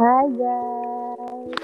Hai 0.00 0.32
guys. 0.32 1.60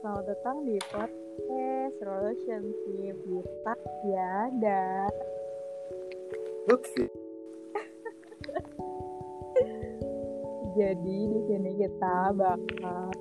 Selamat 0.00 0.24
datang 0.32 0.64
di 0.64 0.80
podcast 0.88 1.96
Relationship 2.00 3.20
with 3.28 3.44
Tasya 3.68 4.48
dan 4.64 5.12
Lutfi. 6.72 7.04
jadi 10.80 11.18
di 11.28 11.40
sini 11.52 11.76
kita 11.76 12.32
bakal 12.32 13.12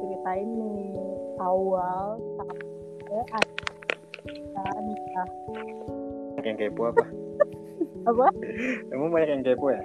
ceritain 0.00 0.48
nih 0.56 0.96
awal 1.36 2.16
sampai 2.40 2.64
kita 4.32 4.66
nikah. 4.88 5.28
Banyak 6.32 6.48
yang 6.48 6.56
kepo 6.56 6.96
apa? 6.96 7.04
Apa? 8.08 8.32
Emang 8.88 9.12
banyak 9.12 9.28
yang 9.36 9.44
kepo 9.44 9.68
ya? 9.68 9.84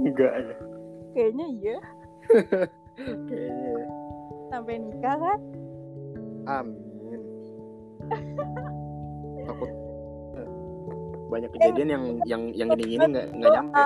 Enggak 0.00 0.32
ya. 0.40 0.69
Kayaknya 1.10 1.46
iya 1.58 1.76
Kayaknya 3.00 3.68
ya. 3.74 3.86
sampai 4.52 4.74
nikah 4.78 5.16
kan? 5.18 5.40
Amin. 6.46 7.20
Takut 9.46 9.70
eh, 10.36 10.48
banyak 11.30 11.50
kejadian 11.56 11.88
yang 11.90 12.04
yang 12.26 12.42
yang 12.54 12.68
gini-gini 12.76 13.04
nggak 13.10 13.26
nggak 13.34 13.50
nyampe. 13.56 13.84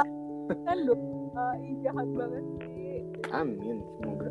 Kan 0.69 0.79
doa, 0.85 1.47
ih 1.65 1.75
jahat 1.81 2.09
banget 2.13 2.45
sih. 2.75 3.01
Amin. 3.33 3.81
Semoga. 4.01 4.29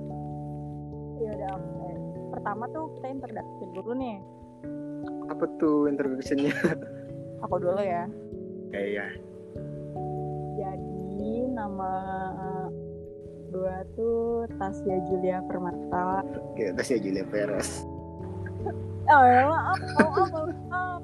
Ya 1.22 1.30
udah 1.38 1.50
oke. 1.58 1.90
Pertama 2.34 2.64
tuh 2.74 2.86
kita 2.98 3.08
introduction 3.14 3.70
dulu 3.74 3.92
nih. 3.98 4.18
Apa 5.32 5.46
tuh 5.58 5.90
introduction-nya? 5.90 6.54
Aku 7.48 7.56
dulu 7.58 7.82
ya. 7.82 8.06
Kayak 8.74 9.18
Jadi 10.58 11.50
nama 11.54 11.92
dua 13.54 13.86
tuh 13.94 14.50
Tasya 14.58 14.98
Julia 15.08 15.38
Permata. 15.46 16.26
kayak 16.58 16.82
Tasya 16.82 16.98
Julia 16.98 17.24
Perez. 17.30 17.86
Oh 19.04 19.22
maaf, 19.22 19.80
maaf, 20.00 20.50
maaf. 20.72 21.02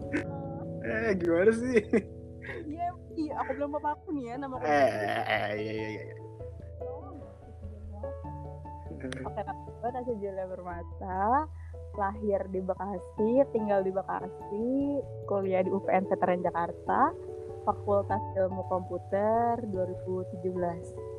Eh 0.82 1.14
gimana 1.20 1.52
sih? 1.54 1.80
Iya, 2.66 2.88
iya, 3.14 3.34
aku 3.44 3.52
bilang 3.54 3.72
bapak 3.78 3.92
aku 4.02 4.16
nih 4.18 4.34
ya 4.34 4.36
nama 4.42 4.58
aku. 4.58 4.66
Eh, 4.66 4.90
eh, 4.90 5.24
eh, 5.28 5.50
iya 5.60 5.74
iya 5.76 5.90
iya. 5.94 6.16
Oke, 9.00 9.42
gue 9.46 9.90
Tasya 9.94 10.16
Julia 10.18 10.46
Permata. 10.50 11.48
Lahir 12.00 12.42
di 12.54 12.64
Bekasi, 12.64 13.44
tinggal 13.52 13.84
di 13.84 13.92
Bekasi, 13.92 14.72
kuliah 15.28 15.60
di 15.66 15.72
UPN 15.74 16.08
Veteran 16.08 16.40
Jakarta, 16.40 17.12
Fakultas 17.68 18.24
Ilmu 18.40 18.64
Komputer 18.72 19.60
2017. 19.68 21.19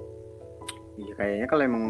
Iya 1.01 1.13
kayaknya 1.17 1.47
kalau 1.49 1.63
emang 1.65 1.85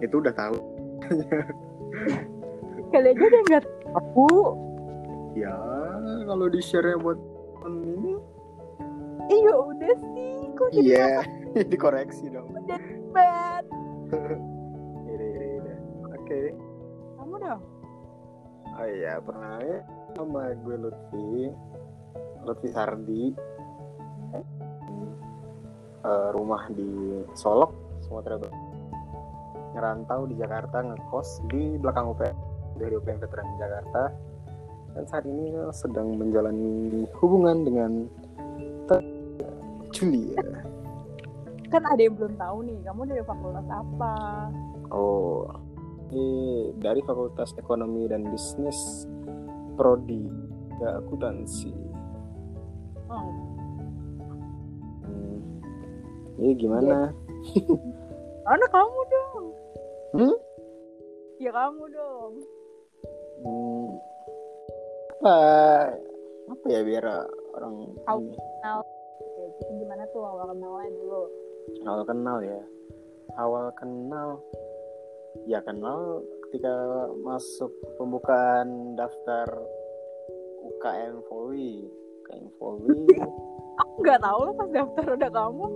itu 0.00 0.14
udah 0.16 0.32
tahu. 0.32 0.56
Kali 2.92 3.08
aja 3.12 3.24
dia 3.28 3.40
nggak 3.44 3.64
tahu. 3.84 4.32
Ya 5.36 5.54
kalau 6.24 6.48
di 6.48 6.60
share 6.64 6.96
buat 6.96 7.20
ini. 7.68 8.16
Iya 9.28 9.52
udah 9.60 9.94
sih, 10.16 10.34
kok 10.56 10.68
jadi 10.72 10.88
Iya. 10.88 11.20
Dikoreksi 11.72 12.32
dong. 12.32 12.48
bad. 13.12 13.64
Iya 15.08 15.24
iya 15.24 15.44
iya. 15.60 15.76
Oke. 16.16 16.40
Kamu 17.20 17.36
dong. 17.36 17.60
Oh 18.78 18.86
iya, 18.86 19.18
pernah 19.20 19.58
sama 20.14 20.54
gue 20.54 20.76
Lutfi 20.78 21.50
Lutfi 22.46 22.68
Sardi 22.70 23.34
Eh, 25.98 26.28
rumah 26.30 26.62
di 26.70 26.86
Solok, 27.34 27.74
Sumatera 28.08 28.40
Barat 28.40 28.56
ngerantau 29.68 30.24
di 30.26 30.34
Jakarta 30.34 30.80
ngekos 30.80 31.28
di 31.52 31.76
belakang 31.76 32.10
UPN 32.10 32.36
dari 32.80 32.94
UPN 32.96 33.18
Veteran 33.20 33.46
Jakarta 33.60 34.02
dan 34.96 35.04
saat 35.06 35.24
ini 35.28 35.52
sedang 35.70 36.16
menjalani 36.16 37.04
hubungan 37.20 37.62
dengan 37.62 37.92
Julia 39.92 40.40
Kan 41.68 41.84
ada 41.84 42.00
yang 42.00 42.16
belum 42.16 42.32
tahu 42.40 42.64
nih, 42.64 42.80
kamu 42.80 43.00
dari 43.04 43.22
fakultas 43.28 43.68
apa? 43.68 44.14
oh 44.88 45.44
ini 46.08 46.28
dari 46.80 47.04
Fakultas 47.04 47.52
Ekonomi 47.60 48.08
dan 48.08 48.24
Bisnis 48.32 49.04
Prodi 49.76 50.24
ya 50.80 50.96
akuntansi 51.04 51.72
Oh, 53.08 53.24
Hmm. 55.04 55.40
Iya 56.36 56.52
gimana? 56.56 56.96
mana 58.46 58.66
kamu 58.72 59.00
dong? 59.12 59.44
Hmm? 60.16 60.36
Ya 61.38 61.50
kamu 61.54 61.82
dong. 61.92 62.32
Hmm. 63.44 63.88
Apa? 65.18 65.36
Apa 66.48 66.64
ya 66.72 66.80
biar 66.80 67.04
orang 67.54 67.74
Oke, 68.08 69.42
jadi 69.60 69.72
gimana 69.84 70.02
tuh 70.10 70.22
awal 70.24 70.54
kenalnya 70.54 70.90
dulu? 70.96 71.22
awal 71.84 72.02
kenal 72.08 72.38
ya. 72.40 72.60
Awal 73.36 73.66
kenal 73.76 74.28
ya 75.44 75.60
kenal 75.62 76.24
ketika 76.48 76.72
masuk 77.20 77.70
pembukaan 78.00 78.96
daftar 78.96 79.46
UKM 80.64 81.20
Volley. 81.28 81.86
UKM 82.24 82.48
Volley. 82.56 83.04
Aku 83.84 83.94
nggak 84.02 84.20
tahu 84.24 84.38
loh 84.48 84.54
pas 84.56 84.68
daftar 84.72 85.06
udah 85.14 85.30
kamu. 85.30 85.66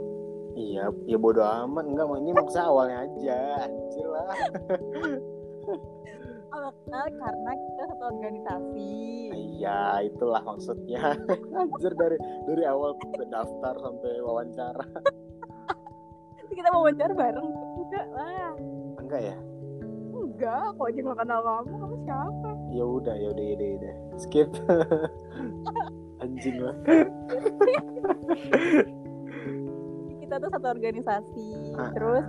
Iya, 0.57 0.85
ya 1.09 1.17
bodo 1.19 1.43
amat 1.43 1.85
enggak 1.89 2.07
mau 2.09 2.19
ini 2.21 2.31
maksudnya 2.33 2.67
awalnya 2.69 2.99
aja. 3.09 3.39
Anjir 3.67 4.07
lah. 4.09 4.27
Awal 6.53 7.09
karena 7.17 7.51
kita 7.57 7.83
satu 7.89 8.05
organisasi. 8.13 8.93
Iya, 9.33 10.05
itulah 10.05 10.45
maksudnya. 10.45 11.17
Anjir 11.65 11.97
dari 11.97 12.21
dari 12.45 12.63
awal 12.69 12.93
daftar 13.25 13.75
sampai 13.81 14.21
wawancara. 14.21 14.85
Jadi 16.37 16.53
kita 16.53 16.69
mau 16.77 16.85
wawancara 16.85 17.17
bareng. 17.17 17.49
Enggak 17.89 18.07
lah. 18.13 18.53
Enggak 19.01 19.21
ya? 19.33 19.37
Enggak, 20.13 20.61
aku 20.77 20.81
aja 20.93 20.99
nggak 21.01 21.19
kenal 21.25 21.41
kamu. 21.41 21.73
Kamu 21.81 21.97
siapa? 22.05 22.51
Ya 22.69 22.85
udah, 22.85 23.15
ya 23.17 23.29
udah, 23.33 23.45
ya 23.49 23.55
udah, 23.57 23.67
ya 23.67 23.77
udah. 23.81 23.95
Skip. 24.21 24.49
Anjing 26.23 26.57
lah. 26.61 26.77
Jadi 30.33 30.41
kita 30.41 30.49
tuh 30.49 30.53
satu 30.57 30.69
organisasi. 30.73 31.49
Ah, 31.77 31.93
Terus 31.93 32.25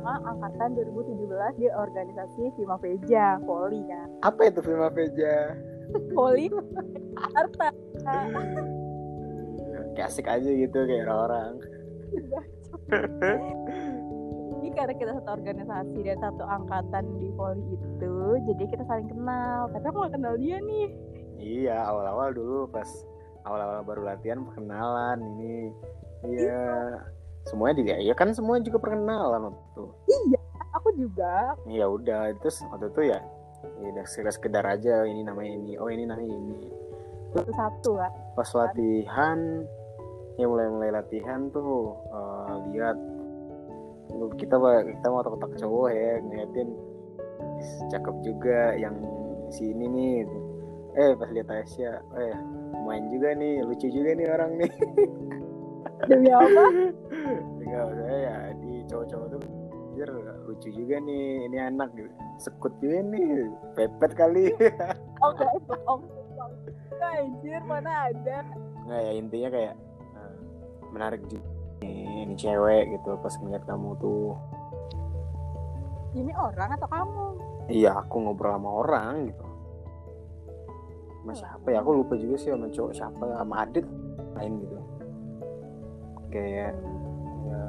sama 0.00 0.14
angkatan 0.24 0.68
2017 0.72 1.60
di 1.60 1.68
organisasi 1.68 2.42
Vima 2.56 2.80
Veja, 2.80 3.36
Poli 3.44 3.84
kan. 3.84 4.08
apa 4.24 4.48
itu 4.48 4.64
Vima 4.64 4.88
Veja? 4.88 5.52
Poli 6.16 6.48
Jakarta. 7.12 7.68
Kayak 9.92 10.08
asik 10.08 10.32
aja 10.32 10.48
gitu 10.48 10.78
kayak 10.88 11.12
orang. 11.12 11.60
Ini 14.56 14.68
karena 14.80 14.94
kita 14.96 15.12
satu 15.20 15.28
organisasi 15.28 15.98
dan 16.08 16.16
satu 16.24 16.40
angkatan 16.40 17.04
di 17.20 17.28
Poli 17.36 17.76
itu, 17.76 18.16
jadi 18.48 18.64
kita 18.64 18.88
saling 18.88 19.12
kenal. 19.12 19.68
Tapi 19.76 19.84
aku 19.92 20.08
gak 20.08 20.16
kenal 20.16 20.40
dia 20.40 20.56
nih. 20.64 20.88
Iya, 21.36 21.84
awal-awal 21.84 22.32
dulu 22.32 22.64
pas 22.72 22.88
awal-awal 23.44 23.84
baru 23.84 24.08
latihan 24.08 24.40
perkenalan 24.40 25.20
ini. 25.36 25.68
Iya. 26.26 26.64
Semuanya 27.46 27.74
juga, 27.80 27.94
ya 28.02 28.14
kan 28.18 28.28
semua 28.34 28.60
juga 28.60 28.78
perkenalan 28.82 29.52
waktu 29.52 29.62
itu. 29.72 29.84
Aku 30.76 30.88
juga. 30.94 31.56
Ya 31.64 31.88
udah, 31.88 32.34
terus 32.44 32.60
waktu 32.68 32.92
itu 32.92 33.02
ya, 33.08 33.18
ya 33.80 33.86
udah 33.96 34.04
sekedar, 34.04 34.32
sekedar 34.36 34.64
aja 34.68 35.02
ini 35.08 35.24
namanya 35.24 35.52
ini, 35.56 35.72
oh 35.80 35.88
ini 35.88 36.04
namanya 36.04 36.28
ini. 36.28 36.68
Satu-satu 37.32 37.90
kan. 38.00 38.12
pas 38.38 38.50
latihan 38.54 39.38
ya 40.38 40.46
mulai 40.46 40.70
mulai 40.70 40.90
latihan 40.94 41.50
tuh 41.50 41.92
eh, 42.08 42.54
lihat 42.72 42.96
kita 44.38 44.56
kita 44.86 45.06
mau 45.10 45.20
otak 45.26 45.52
cowok 45.58 45.88
ya 45.90 46.22
ngeliatin 46.22 46.68
"Is, 47.58 47.70
cakep 47.90 48.16
juga 48.22 48.72
yang 48.78 48.94
si 49.50 49.74
ini 49.74 49.86
nih 49.90 50.14
eh 50.96 51.12
pas 51.18 51.28
lihat 51.34 51.50
Aisyah 51.50 51.96
eh 52.22 52.36
main 52.86 53.10
juga 53.10 53.34
nih 53.34 53.66
lucu 53.66 53.90
juga 53.90 54.14
nih 54.14 54.26
orang 54.30 54.52
nih 54.62 54.72
Demi 56.06 56.30
apa? 56.30 56.62
enggak 57.58 57.86
saya 57.98 58.16
ya 58.22 58.36
di 58.62 58.72
cowok-cowok 58.86 59.26
tuh 59.34 59.40
anjir 59.98 60.08
lucu 60.46 60.68
juga 60.70 60.96
nih 61.02 61.50
ini 61.50 61.58
anak 61.58 61.90
gitu 61.98 62.06
sekut 62.38 62.70
juga 62.78 63.02
nih 63.02 63.50
pepet 63.74 64.12
kali 64.14 64.54
Oh 65.26 65.34
enggak, 65.34 65.50
itu 65.58 65.74
oh, 65.90 65.98
enggak, 65.98 67.10
anjir, 67.18 67.60
mana 67.66 67.90
ada. 68.14 68.38
nggak 68.86 69.00
ya 69.02 69.12
intinya 69.18 69.48
kayak 69.50 69.74
eh, 70.14 70.34
menarik 70.94 71.22
juga 71.26 71.42
nih, 71.82 72.30
ini 72.30 72.34
cewek 72.38 72.82
gitu 72.94 73.10
pas 73.18 73.34
ngeliat 73.42 73.64
kamu 73.66 73.90
tuh 73.98 74.38
Ini 76.14 76.32
orang 76.34 76.72
atau 76.78 76.88
kamu? 76.88 77.24
iya 77.68 77.92
aku 78.00 78.16
ngobrol 78.22 78.56
sama 78.56 78.70
orang 78.80 79.28
gitu 79.28 79.44
sama 81.20 81.32
siapa 81.36 81.66
ya 81.68 81.84
aku 81.84 81.90
lupa 82.00 82.14
juga 82.16 82.34
sih 82.40 82.48
sama 82.48 82.70
cowok 82.72 82.92
siapa 82.96 83.24
sama 83.36 83.54
Adit 83.60 83.84
lain 84.38 84.52
gitu 84.64 84.78
kayak 86.32 86.72
ya. 87.48 87.62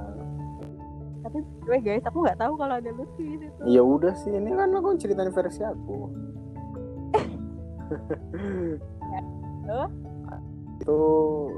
Tapi 1.20 1.38
gue 1.44 1.78
guys 1.84 2.06
aku 2.08 2.24
nggak 2.24 2.40
tahu 2.40 2.54
kalau 2.56 2.76
ada 2.80 2.92
Lutfi 2.96 3.36
di 3.36 3.48
situ. 3.48 3.62
Ya 3.68 3.82
udah 3.84 4.14
sih 4.16 4.32
ini 4.32 4.50
kan 4.56 4.72
aku 4.72 4.96
ceritain 4.96 5.32
versi 5.32 5.62
aku. 5.64 5.98
Itu 10.80 11.00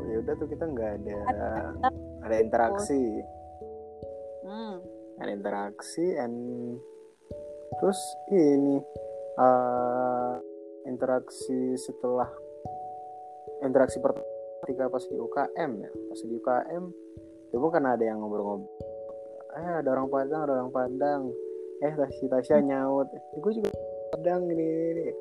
ya 0.10 0.18
udah 0.26 0.34
tuh 0.36 0.48
kita 0.50 0.66
nggak 0.66 0.92
ada 1.04 1.20
ada 2.26 2.36
interaksi. 2.42 3.22
Hmm. 4.42 4.82
ada 5.22 5.38
interaksi 5.38 6.18
and 6.18 6.34
terus 7.78 8.02
ini 8.34 8.82
eh, 9.38 10.34
interaksi 10.90 11.78
setelah 11.78 12.26
interaksi 13.62 14.02
pertama 14.02 14.31
ketika 14.62 14.88
pas 14.88 15.04
di 15.10 15.18
UKM 15.18 15.72
ya. 15.82 15.90
Pas 15.90 16.20
di 16.22 16.36
UKM 16.38 16.84
itu 17.52 17.68
karena 17.68 17.90
ada 17.98 18.04
yang 18.06 18.24
ngobrol-ngobrol. 18.24 18.70
Eh 19.52 19.74
ada 19.84 19.90
orang 19.92 20.08
Padang 20.08 20.42
ada 20.48 20.54
orang 20.62 20.72
Padang. 20.72 21.22
Eh 21.82 21.94
Tasya 21.98 22.26
Tasya 22.30 22.58
nyaut. 22.64 23.10
Eh, 23.12 23.40
gue 23.42 23.52
juga 23.58 23.70
Padang 24.16 24.48
gini 24.48 24.64
gini, 24.64 24.92
gini. 24.96 25.14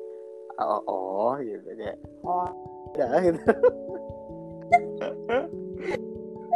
oh, 0.61 0.81
oh 0.85 1.33
gitu 1.41 1.69
kayak 1.73 1.97
oh. 2.23 2.49
Udah 2.93 3.19
gitu. 3.23 3.41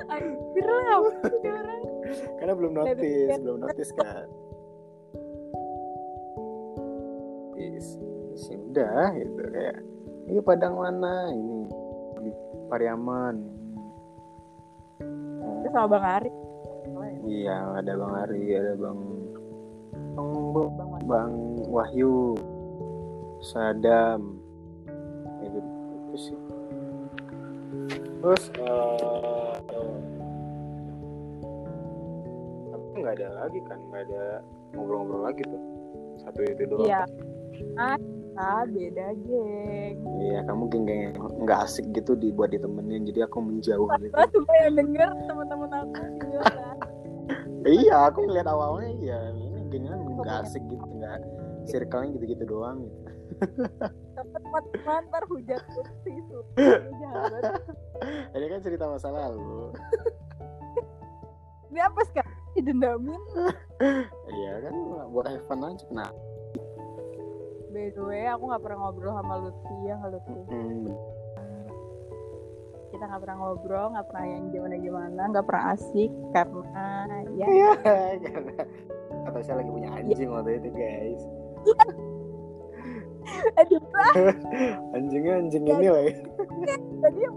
Anjir 0.05 0.65
lah 0.69 1.01
ini 1.41 1.49
orang 1.49 1.81
karena 2.37 2.53
belum 2.53 2.71
notice 2.77 3.39
belum 3.41 3.57
notice 3.65 3.91
kan. 3.97 4.27
Is, 7.55 7.97
ya 8.51 8.55
udah 8.59 9.07
gitu 9.17 9.41
kayak 9.49 9.79
ini 10.29 10.39
Padang 10.43 10.75
mana 10.77 11.33
ini 11.33 11.65
di 12.25 12.31
Pariaman. 12.73 13.35
Itu 15.61 15.67
sama 15.69 15.87
Bang 15.93 16.05
Ari? 16.05 16.31
Iya 17.25 17.81
ada 17.81 17.91
Bang 17.93 18.13
Ari 18.25 18.41
ada 18.53 18.73
Bang 18.77 18.99
Bang, 20.15 20.29
Bang. 20.73 21.01
Bang 21.05 21.33
Wahyu 21.69 22.33
Sadam. 23.45 24.41
Itu, 25.45 25.59
itu 25.61 26.15
sih. 26.17 26.37
Terus 28.25 28.43
tapi 32.73 32.85
nggak 32.97 33.15
ada 33.21 33.29
lagi 33.45 33.59
kan 33.69 33.77
nggak 33.93 34.01
ada 34.09 34.23
ngobrol-ngobrol 34.73 35.21
lagi 35.29 35.45
tuh. 35.45 35.61
Satu 36.25 36.41
itu 36.41 36.63
doang. 36.65 36.89
Iya. 36.89 37.03
Ah 37.77 37.97
beda 38.35 39.07
geng 39.23 39.95
iya 40.19 40.39
kamu 40.43 40.63
geng 40.67 40.85
geng 40.85 41.15
nggak 41.47 41.59
asik 41.63 41.85
gitu 41.95 42.19
dibuat 42.19 42.51
ditemenin 42.51 43.07
jadi 43.07 43.27
aku 43.27 43.39
menjauh 43.39 43.87
gitu 44.03 44.11
Lo 44.11 44.25
semua 44.31 44.55
yang 44.67 44.75
denger 44.75 45.09
teman-teman 45.23 45.71
aku 45.71 46.01
gila 46.19 46.69
iya 47.63 47.95
aku 48.11 48.19
ngeliat 48.27 48.47
awalnya 48.51 48.91
iya 48.99 49.19
ini 49.31 49.63
gengnya 49.71 49.95
nggak 49.95 50.37
asik 50.43 50.63
gitu 50.67 50.85
nggak 50.99 51.23
circle-nya 51.65 52.13
gitu-gitu 52.13 52.45
doang 52.45 52.85
gitu. 52.85 52.97
Dapat 54.13 54.63
teman 54.69 55.01
ntar 55.09 55.25
hujat 55.25 55.57
kursi 55.73 56.13
itu. 56.13 56.39
Ini 58.37 58.45
kan 58.53 58.59
cerita 58.61 58.85
masa 58.85 59.09
lalu 59.09 59.73
Ini 61.73 61.79
apa 61.81 62.01
sekarang? 62.05 62.35
Didendamin. 62.55 63.19
iya 64.31 64.53
kan 64.63 64.75
buat 65.11 65.27
have 65.27 65.43
fun 65.51 65.59
aja 65.59 65.83
nah 65.91 66.07
By 67.75 67.91
the 67.91 68.03
way, 68.07 68.23
aku 68.31 68.47
gak 68.47 68.63
pernah 68.63 68.87
ngobrol 68.87 69.19
sama 69.19 69.35
Lutfi 69.35 69.75
ya, 69.83 69.99
nggak 69.99 70.11
Lutfi. 70.15 70.39
hmm, 70.47 70.95
Kita 72.95 73.03
gak 73.03 73.19
pernah 73.19 73.35
ngobrol, 73.35 73.91
gak 73.91 74.07
pernah 74.07 74.25
yang 74.31 74.43
gimana-gimana, 74.55 75.21
gak 75.35 75.43
pernah 75.43 75.75
asik 75.75 76.07
karena 76.31 77.27
ya 77.35 77.47
iya 77.51 77.71
karena 78.23 78.63
atau 79.27 79.43
saya 79.43 79.59
lagi 79.59 79.71
punya 79.75 79.89
anjing 79.91 80.29
waktu 80.31 80.61
itu 80.61 80.69
guys 80.71 81.21
aduh 83.59 83.81
anjingnya 84.95 85.33
anjing 85.43 85.63
ini 85.65 85.87
lah 85.91 86.03
ya. 86.07 86.13
tadi 87.03 87.19
yang 87.19 87.35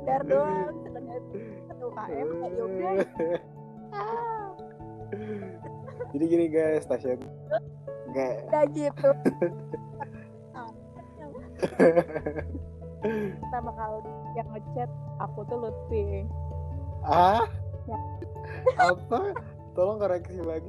Sadar 0.00 0.26
doang, 0.26 0.74
sedangkan 0.82 1.22
satu 1.70 1.86
KM 1.94 2.28
kayak 2.42 2.52
yaudah. 2.58 2.94
Jadi 6.10 6.24
gini 6.26 6.46
guys 6.50 6.86
Tasya 6.90 7.14
nggak. 8.10 8.34
Udah 8.50 8.64
gitu. 8.74 9.08
Pertama 13.40 13.70
kali 13.72 14.00
yang 14.36 14.48
ngechat 14.52 14.90
aku 15.22 15.40
tuh 15.48 15.56
Lutfi. 15.68 16.26
ah? 17.06 17.46
Ya. 17.88 17.98
apa? 18.76 19.32
Tolong 19.78 19.98
koreksi 20.02 20.42
lagi. 20.42 20.68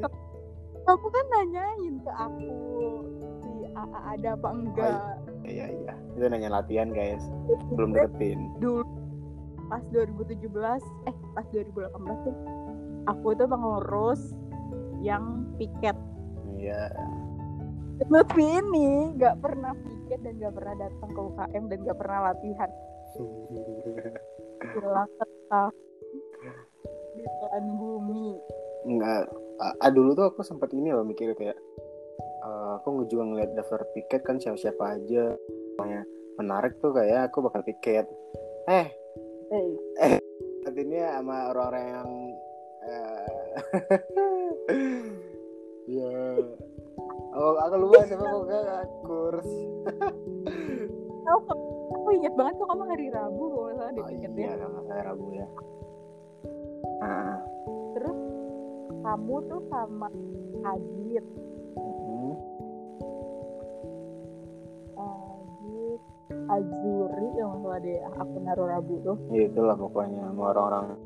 Kamu 0.81 1.07
kan 1.13 1.25
nanyain 1.29 1.95
ke 2.01 2.11
aku 2.11 2.45
si 3.41 3.69
AA 3.73 3.99
ada 4.17 4.29
apa 4.37 4.49
enggak. 4.53 5.01
Iya 5.41 5.65
iya 5.73 5.93
itu 6.15 6.25
nanya 6.29 6.49
latihan 6.61 6.93
guys. 6.93 7.21
Belum 7.73 7.97
deketin. 7.97 8.53
Dulu 8.61 8.85
pas 9.71 9.83
2017 9.95 10.51
eh 11.07 11.15
pas 11.31 11.45
2018 11.55 12.27
tuh 12.27 12.35
aku 13.07 13.27
tuh 13.39 13.47
pengurus 13.47 14.35
yang 15.01 15.45
piket. 15.57 15.97
Iya. 16.57 16.93
Lutfi 18.09 18.41
ini 18.41 19.13
nggak 19.17 19.37
pernah 19.41 19.73
piket 19.77 20.19
dan 20.25 20.33
nggak 20.41 20.55
pernah 20.57 20.75
datang 20.77 21.09
ke 21.13 21.21
UKM 21.21 21.63
dan 21.69 21.77
nggak 21.85 21.99
pernah 22.01 22.19
latihan. 22.31 22.69
Gila 24.61 25.03
ketah 25.19 25.71
di 27.17 27.23
telan 27.27 27.65
bumi. 27.77 28.27
Enggak, 28.89 29.29
ah, 29.61 29.91
dulu 29.93 30.17
tuh 30.17 30.25
aku 30.33 30.41
sempat 30.41 30.73
ini 30.73 30.89
loh 30.89 31.05
mikir 31.05 31.37
kayak 31.37 31.57
eh, 32.41 32.71
aku 32.81 33.05
juga 33.05 33.29
ngeliat 33.29 33.53
daftar 33.53 33.85
tiket 33.93 34.25
kan 34.25 34.41
siapa-siapa 34.41 34.97
aja. 34.97 35.37
Pokoknya 35.77 36.01
menarik 36.41 36.81
tuh 36.81 36.95
kayak 36.95 37.29
aku 37.29 37.45
bakal 37.45 37.61
tiket 37.61 38.09
eh 38.69 38.87
eh 39.51 40.17
artinya 40.67 41.19
sama 41.19 41.37
orang-orang 41.53 41.85
yang 41.85 42.09
eh, 42.85 43.27
ya 45.89 46.11
oh 47.33 47.53
aku 47.57 47.75
lupa 47.81 48.05
siapa 48.05 48.25
pokoknya 48.25 48.61
kurs. 49.05 49.49
Aku, 51.21 51.53
aku 51.95 52.09
ingat 52.17 52.33
banget 52.35 52.53
kok 52.59 52.67
kamu 52.69 52.83
hari 52.89 53.07
Rabu 53.13 53.43
kalau 53.49 53.63
nggak 53.69 53.77
salah 53.77 53.93
di 53.93 54.01
oh, 54.01 54.09
iya 54.11 54.51
nggak 54.57 54.83
salah 54.89 55.03
Rabu 55.05 55.25
ya. 55.33 55.47
Ah 57.01 57.37
terus 57.95 58.19
kamu 59.01 59.35
tuh 59.49 59.61
sama 59.69 60.07
Adit. 60.61 61.25
Hmm. 61.77 62.35
Adit 64.97 66.01
Azuri 66.51 67.27
yang 67.37 67.51
salah 67.63 67.79
deh 67.81 67.99
aku 68.17 68.35
naruh 68.43 68.67
Rabu 68.69 68.93
tuh. 69.01 69.17
Ya 69.33 69.49
itulah 69.49 69.77
pokoknya 69.77 70.21
sama 70.29 70.53
orang-orang 70.53 70.97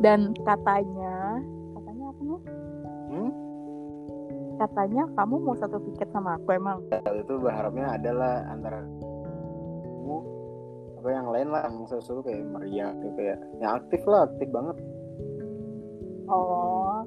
dan 0.00 0.32
katanya 0.48 1.44
katanya 1.76 2.04
apa 2.08 2.20
nih 2.24 2.40
hmm? 3.12 3.30
katanya 4.56 5.02
kamu 5.16 5.34
mau 5.40 5.56
satu 5.56 5.76
tiket 5.88 6.08
sama 6.12 6.36
aku 6.36 6.56
emang? 6.56 6.84
Waktu 6.88 7.24
itu 7.24 7.34
berharapnya 7.40 7.96
adalah 7.96 8.44
antara 8.48 8.84
kamu 8.84 10.16
apa 11.00 11.08
yang 11.08 11.28
lain 11.32 11.48
lah 11.48 11.60
yang 11.64 11.88
sesuatu 11.88 12.20
kayak 12.20 12.44
Maria 12.44 12.92
gitu 13.00 13.08
kayak 13.16 13.38
yang 13.60 13.72
aktif 13.80 14.00
lah 14.04 14.28
aktif 14.28 14.48
banget. 14.52 14.76
Oh 16.28 17.04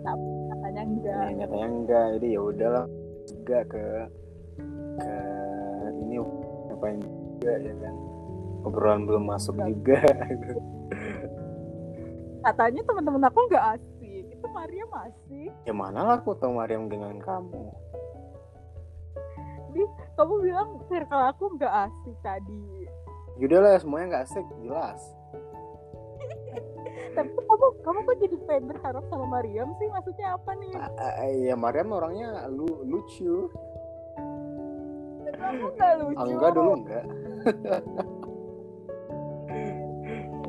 tapi 0.00 0.28
katanya 0.48 0.82
enggak. 0.84 1.20
Ya, 1.20 1.32
nyatanya 1.44 1.68
enggak 1.68 2.04
jadi 2.16 2.26
ya 2.32 2.40
udahlah 2.40 2.84
juga 3.28 3.58
ke 3.68 3.84
ke 5.00 5.12
ini 6.04 6.16
ngapain 6.68 7.00
juga 7.00 7.52
ya 7.60 7.74
kan. 7.80 7.94
Obrolan 8.60 9.08
belum 9.08 9.24
masuk 9.24 9.56
juga 9.56 10.04
katanya 12.40 12.82
teman-teman 12.84 13.22
aku 13.28 13.38
nggak 13.48 13.64
asik. 13.76 14.24
Itu 14.32 14.46
Maria 14.50 14.84
masih. 14.88 15.46
Ya 15.68 15.74
mana 15.76 16.00
lah 16.04 16.16
aku 16.20 16.36
tahu 16.36 16.56
Maria 16.56 16.80
dengan 16.88 17.16
kamu. 17.20 17.64
Kamu 20.20 20.34
bilang 20.44 20.68
circle 20.92 21.24
aku 21.32 21.44
nggak 21.56 21.88
asik 21.88 22.16
tadi. 22.20 22.84
Yaudah 23.40 23.60
lah 23.64 23.80
semuanya 23.80 24.06
nggak 24.16 24.24
asik 24.28 24.46
jelas. 24.60 25.00
Tapi 27.16 27.30
kamu 27.32 27.66
kamu 27.80 27.98
kok 28.04 28.16
jadi 28.20 28.36
pengen 28.44 28.64
berharap 28.68 29.04
sama 29.08 29.24
Mariam 29.24 29.72
sih? 29.80 29.88
Maksudnya 29.88 30.36
apa 30.36 30.50
nih? 30.60 30.72
Ah, 30.76 30.92
ah, 31.00 31.32
ya 31.32 31.54
Mariam 31.56 31.88
orangnya 31.96 32.44
lu 32.52 32.68
lucu. 32.84 33.48
Aku 35.40 35.66
nggak 35.72 35.92
lucu. 36.04 36.20
Ah, 36.20 36.26
enggak 36.28 36.52
dulu 36.52 36.72
enggak 36.84 37.04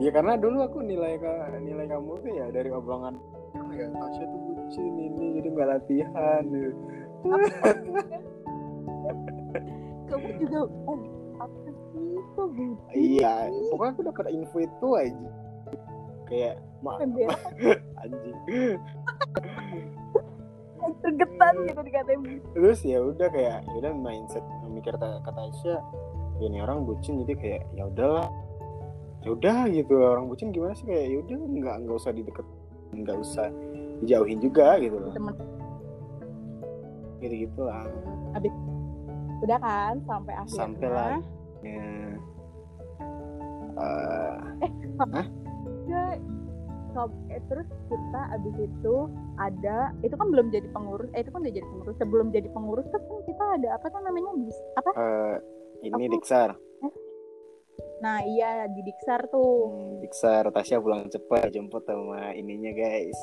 ya 0.02 0.10
karena 0.10 0.34
dulu 0.34 0.66
aku 0.66 0.82
nilai 0.82 1.22
ka- 1.22 1.62
nilai 1.62 1.86
kamu 1.86 2.18
tuh 2.26 2.32
ya 2.34 2.50
dari 2.50 2.74
obrolan 2.74 3.22
oh 3.54 3.72
ya 3.72 3.86
Tasya 3.94 4.26
tuh 4.26 4.40
lucu 4.58 4.80
ini 4.82 5.26
jadi 5.38 5.48
nggak 5.52 5.70
latihan. 5.70 6.46
Kamu 10.12 10.28
juga 10.44 10.60
eh, 10.68 11.00
apa 11.40 11.70
sih 11.92 12.20
kok 12.36 12.48
bucin? 12.52 12.96
Iya 12.98 13.34
pokoknya 13.72 13.92
aku 13.96 14.02
dapat 14.08 14.26
info 14.34 14.58
itu 14.60 14.88
aja. 14.98 15.30
Kayak 16.28 16.56
mak 16.84 16.98
anjing. 17.06 18.36
Tergetan 21.02 21.54
gitu 21.70 21.82
dikatain 21.86 22.20
bucin. 22.24 22.52
Terus 22.56 22.80
ya 22.84 22.98
udah 23.00 23.28
kayak 23.30 23.60
ya 23.64 23.76
udah 23.80 23.94
mindset 23.96 24.44
mikir 24.72 24.96
kata, 24.96 25.20
Aisyah 25.20 25.82
ya 26.42 26.50
ini 26.50 26.58
orang 26.58 26.90
bucin 26.90 27.22
jadi 27.22 27.34
kayak 27.38 27.62
ya 27.78 27.86
udahlah 27.86 28.26
ya 29.22 29.30
udah 29.32 29.58
gitu 29.70 29.94
orang 30.02 30.26
bucin 30.28 30.50
gimana 30.50 30.74
sih? 30.74 30.86
Kayak 30.90 31.06
ya 31.10 31.18
udah 31.22 31.38
nggak 31.38 31.76
nggak 31.86 31.98
usah 31.98 32.12
di 32.12 32.22
deket 32.26 32.46
nggak 32.92 33.18
usah 33.22 33.48
dijauhin 34.02 34.40
juga 34.42 34.78
gitu 34.82 34.98
loh. 34.98 35.14
Temen. 35.14 35.36
Gitu 37.22 37.36
gitulah 37.48 37.86
udah 39.42 39.58
kan 39.58 39.96
sampai 40.06 40.34
akhirnya. 40.38 40.58
Sampai 40.58 40.88
lah. 40.90 41.18
ya 41.66 41.86
eh, 43.82 44.38
Ya, 45.90 46.04
so- 46.94 47.10
eh, 47.34 47.42
terus 47.50 47.66
kita 47.90 48.22
abis 48.38 48.56
itu 48.62 48.96
ada 49.42 49.90
itu 50.06 50.14
kan 50.14 50.28
belum 50.30 50.54
jadi 50.54 50.70
pengurus 50.70 51.10
eh 51.18 51.26
itu 51.26 51.34
kan 51.34 51.42
udah 51.42 51.54
jadi 51.54 51.68
pengurus. 51.68 51.96
Sebelum 51.98 52.28
jadi 52.30 52.48
pengurus 52.54 52.86
kan 52.94 53.02
kita 53.26 53.44
ada 53.58 53.68
apa 53.82 53.86
tuh 53.90 54.02
namanya 54.06 54.30
bis 54.46 54.58
apa? 54.78 54.90
Eh, 54.94 55.36
ini 55.90 56.06
Aku- 56.06 56.14
Diksar 56.18 56.54
nah 58.02 58.18
iya 58.26 58.66
di 58.66 58.82
Diksar 58.82 59.30
tuh. 59.30 59.70
Hmm, 59.70 60.02
Diksar 60.02 60.50
Tasya 60.50 60.82
pulang 60.82 61.06
cepat 61.08 61.54
jemput 61.54 61.86
sama 61.86 62.34
ininya 62.34 62.74
guys. 62.74 63.20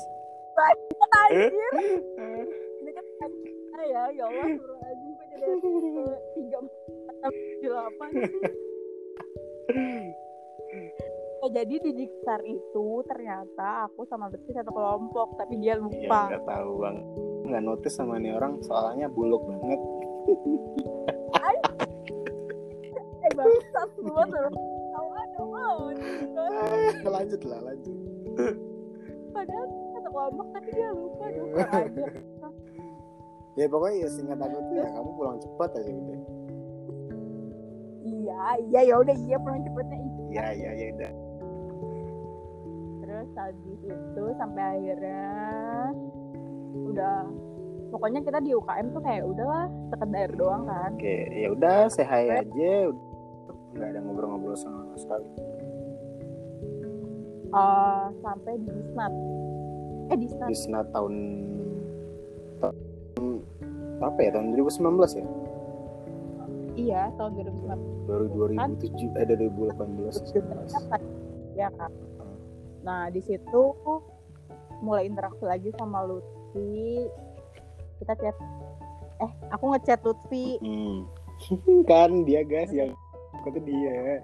Anjir. 1.29 1.71
Ini 2.79 2.91
kan 2.95 3.05
ya 3.79 4.03
ya 4.11 4.23
Allah 4.27 4.47
suruh 4.59 4.75
gue 4.75 4.87
jadi 5.31 5.55
eh, 5.55 6.15
tiga 6.35 6.57
enam 6.59 7.33
delapan. 7.63 8.09
Ya, 11.39 11.63
jadi 11.63 11.75
di 11.79 11.91
Diksar 11.95 12.43
itu 12.43 12.87
ternyata 13.07 13.87
aku 13.87 14.03
sama 14.11 14.27
Betty 14.27 14.51
satu 14.51 14.75
kelompok 14.75 15.39
tapi 15.39 15.55
dia 15.57 15.79
Iya 15.79 15.83
lupa 15.83 16.27
nggak 16.27 16.45
tahu 16.45 16.71
bang. 16.83 16.97
Nggak 17.47 17.63
notice 17.63 17.95
sama 17.95 18.19
nih 18.19 18.35
orang 18.35 18.59
soalnya 18.67 19.07
buluk 19.07 19.47
banget. 19.47 19.79
Eh 21.39 21.68
bangsat 23.39 23.89
semua 23.95 24.23
suruh 24.27 24.51
tahu 24.91 25.07
ada 25.15 25.39
mau 25.47 25.79
lanjut 27.07 27.41
lah 27.47 27.59
lanjut. 27.63 27.97
Padahal 29.29 29.67
satu 29.95 30.09
kelompok 30.11 30.47
tapi 30.51 30.69
dia 30.75 30.89
lupa 30.91 31.25
dong 31.31 31.51
aja. 31.55 32.05
Ya 33.57 33.65
pokoknya 33.67 33.95
ya 34.03 34.07
singkat 34.11 34.39
aku 34.39 34.57
tuh 34.71 34.75
ya 34.79 34.87
kamu 34.91 35.09
pulang 35.15 35.37
cepat 35.39 35.69
aja 35.79 35.91
gitu. 35.91 36.13
Iya 37.99 38.41
iya 38.67 38.81
ya 38.87 38.95
udah 38.99 39.15
iya 39.15 39.37
pulang 39.39 39.61
cepetnya 39.63 39.97
itu 39.99 40.21
ya 40.35 40.45
ya 40.55 40.69
ya 40.75 40.85
udah. 40.95 41.13
Terus 42.99 43.29
habis 43.35 43.79
itu 43.83 44.23
sampai 44.37 44.63
akhirnya 44.63 45.27
udah 46.89 47.15
pokoknya 47.89 48.21
kita 48.21 48.39
di 48.45 48.53
UKM 48.53 48.93
tuh 48.93 49.01
kayak 49.01 49.25
udahlah 49.25 49.65
sekedar 49.91 50.29
doang 50.37 50.63
kan. 50.69 50.91
Oke 50.95 51.17
ya 51.33 51.47
udah 51.51 51.89
hi 51.89 52.25
aja 52.43 52.73
udah. 52.89 53.08
Nggak 53.75 53.89
ada 53.95 53.99
ngobrol-ngobrol 54.01 54.57
sama 54.57 54.83
sekali. 54.97 55.25
Eh, 57.49 58.05
sampai 58.21 58.53
di 58.61 58.69
Disnat 58.69 59.13
eh 60.09 60.17
Disnat 60.17 60.49
di 60.49 60.57
senat 60.57 60.85
tahun 60.93 61.15
tahun 62.61 63.41
apa 64.01 64.19
ya? 64.21 64.29
Tahun 64.37 64.53
2019 64.53 65.17
ya? 65.17 65.25
Iya 66.79 67.11
tahun 67.19 67.31
2019 67.67 68.07
baru 68.09 68.25
2007 68.55 69.19
eh 69.21 69.25
2018 69.37 70.33
ya 71.59 71.67
kan 71.75 71.91
nah 72.79 73.11
di 73.11 73.19
situ 73.19 73.75
mulai 74.79 75.07
interaksi 75.07 75.43
lagi 75.43 75.69
sama 75.75 76.03
Lutfi. 76.07 77.07
Kita 77.99 78.13
chat. 78.15 78.35
Eh 79.19 79.31
aku 79.51 79.75
ngechat 79.75 79.99
Lutfi. 80.03 80.59
Hmm. 80.63 81.03
kan 81.89 82.27
dia 82.27 82.43
guys 82.43 82.71
yang 82.71 82.95
aku 83.39 83.47
tuh 83.55 83.63
dia? 83.63 84.19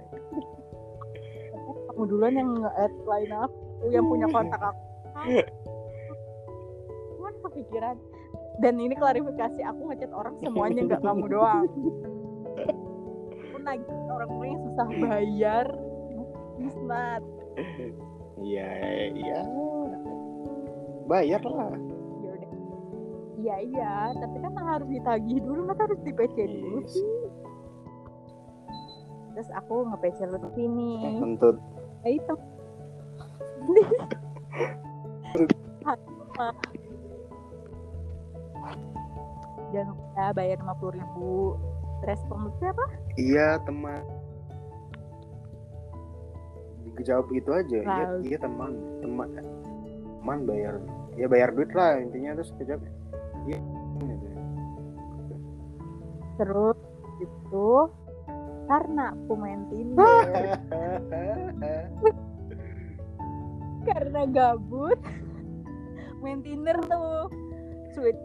Kamu 1.92 2.04
duluan 2.12 2.36
yang 2.36 2.50
nge-add 2.60 2.94
line 3.08 3.34
aku 3.34 3.86
yang 3.90 4.06
punya 4.06 4.28
kontak 4.28 4.62
aku. 4.62 4.84
Cuman 7.16 7.34
kepikiran. 7.48 7.96
Dan 8.60 8.80
ini 8.80 8.96
klarifikasi 8.96 9.62
aku 9.68 9.92
ngechat 9.92 10.12
orang 10.16 10.36
semuanya 10.40 10.80
nggak 10.88 11.04
kamu 11.04 11.26
doang. 11.28 11.68
Aku 13.52 13.58
nagih 13.64 14.00
orang-orang 14.12 14.50
yang 14.52 14.62
susah 14.68 14.88
bayar. 15.00 15.68
Disnat 16.56 17.24
iya 18.44 18.70
iya. 19.12 19.42
Bayar 21.08 21.42
lah. 21.44 21.72
Ya 22.24 22.34
iya 23.40 23.56
iya. 23.64 23.96
Tapi 24.16 24.38
kan 24.44 24.54
harus 24.56 24.88
ditagih 24.90 25.40
dulu 25.44 25.68
masa 25.68 25.88
harus 25.88 26.00
di 26.04 26.12
PC 26.12 26.36
dulu 26.48 26.80
sih 26.88 27.15
terus 29.36 29.50
aku 29.52 29.84
nge-PC 29.92 30.20
Lutfi 30.32 30.64
nih 30.64 31.20
Kentut 31.20 31.60
ya 32.08 32.10
itu 32.16 32.34
jangan 39.76 39.92
lupa 39.92 40.26
bayar 40.32 40.58
lima 40.64 40.74
puluh 40.80 40.96
ribu 40.96 41.60
respon 42.08 42.48
Lutfi 42.48 42.66
apa 42.72 42.86
Iya 43.16 43.64
teman. 43.64 44.04
Dijawab 46.96 47.32
gitu 47.32 47.52
aja. 47.56 47.80
Iya, 47.80 48.08
iya 48.24 48.38
teman, 48.40 48.76
teman, 49.00 49.28
teman 50.20 50.40
bayar. 50.44 50.76
Ya 51.16 51.32
bayar 51.32 51.56
duit 51.56 51.72
lah 51.72 51.96
intinya 52.00 52.36
terus 52.36 52.52
kejawab. 52.60 52.84
Iya. 53.48 53.60
gitu. 54.04 54.28
terus 56.36 56.76
itu 57.24 57.70
karena 58.66 59.14
aku 59.14 59.34
main 59.38 59.62
Tinder. 59.70 60.26
Karena 63.86 64.22
gabut. 64.26 64.98
Main 66.26 66.42
Tinder 66.42 66.78
tuh. 66.90 67.30
Switch 67.94 68.18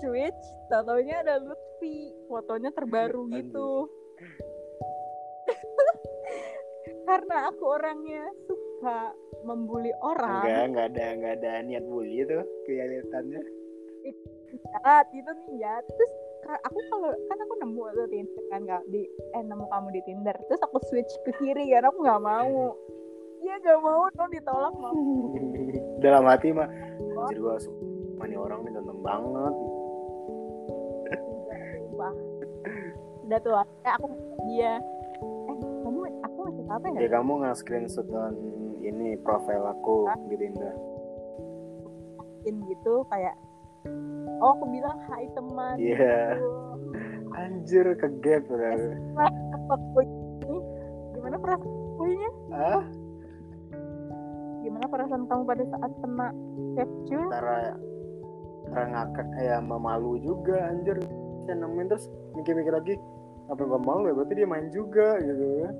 switch 0.00 0.42
tatonya 0.70 1.20
ada 1.26 1.42
Lutfi. 1.42 2.14
Fotonya 2.30 2.70
terbaru 2.70 3.26
gitu. 3.34 3.90
Karena 7.08 7.50
aku 7.50 7.64
orangnya 7.66 8.24
suka 8.46 9.12
membuli 9.42 9.90
orang. 10.04 10.44
Enggak, 10.44 10.62
enggak 10.70 10.86
ada 10.94 11.04
enggak 11.14 11.34
ada 11.42 11.50
niat 11.66 11.84
bully 11.86 12.22
tuh 12.26 12.44
kelihatannya. 12.66 13.42
saat 14.80 15.04
itu 15.12 15.32
ya 15.60 15.76
terus 15.84 16.12
aku 16.46 16.78
kalau 16.88 17.10
kan 17.28 17.38
aku 17.42 17.54
nemu 17.60 17.82
tuh 17.92 18.06
Tinder 18.08 18.44
kan 18.48 18.60
nggak 18.64 18.82
di 18.88 19.02
eh 19.36 19.42
nemu 19.42 19.64
kamu 19.68 19.88
di 19.92 20.00
Tinder 20.06 20.36
terus 20.46 20.62
aku 20.64 20.78
switch 20.86 21.12
ke 21.26 21.30
kiri 21.36 21.68
karena 21.70 21.90
aku 21.90 22.00
nggak 22.02 22.22
mau 22.22 22.76
Iya 23.38 23.54
nggak 23.62 23.80
mau 23.86 24.02
dong 24.18 24.30
ditolak 24.34 24.74
mau 24.74 24.94
Dalam 26.04 26.26
hati 26.26 26.50
mah 26.50 26.68
anjir 27.18 27.38
gua 27.42 27.58
suka 27.58 28.24
nih 28.26 28.38
orang 28.38 28.62
nih 28.66 28.72
ganteng 28.74 29.00
banget. 29.02 29.54
Wah. 31.98 32.14
Udah 33.26 33.38
tuh 33.42 33.54
kayak 33.82 33.94
aku 33.98 34.06
dia 34.46 34.74
eh 35.48 35.56
kamu 35.86 36.00
aku 36.22 36.38
masih 36.50 36.64
apa 36.70 36.86
ya? 36.94 36.98
Ya 36.98 37.08
kamu 37.14 37.32
nge-screenshotan 37.42 38.34
ini 38.82 39.18
profil 39.22 39.62
aku 39.66 40.06
di 40.30 40.36
Tinder. 40.38 40.74
Gitu 42.46 42.94
kayak 43.10 43.34
oh 44.38 44.50
aku 44.54 44.64
bilang 44.68 44.98
hai 45.06 45.24
teman 45.32 45.74
Iya. 45.78 46.36
gitu. 46.36 46.50
Anjir 47.34 47.86
ke 47.94 48.08
gap 48.24 48.44
kan. 48.46 48.78
gimana 51.14 51.34
perasaan 51.36 51.74
kuynya 51.98 52.30
Ah, 52.54 52.82
gimana 54.62 54.86
perasaan 54.86 55.24
kamu 55.26 55.42
pada 55.44 55.64
saat 55.66 55.92
kena 55.98 56.28
capture 56.78 57.26
cara 57.28 57.74
cara 58.68 58.84
ngakak 58.86 59.26
kayak 59.34 59.60
malu 59.66 60.16
juga 60.22 60.70
anjir. 60.70 60.96
Saya 61.44 61.56
nemuin 61.58 61.88
terus 61.88 62.06
mikir-mikir 62.36 62.72
lagi 62.72 62.94
apa 63.48 63.60
gak 63.60 63.82
malu 63.82 64.06
ya 64.06 64.14
berarti 64.14 64.34
dia 64.36 64.46
main 64.48 64.68
juga 64.70 65.16
gitu 65.20 65.44
ya. 65.64 65.70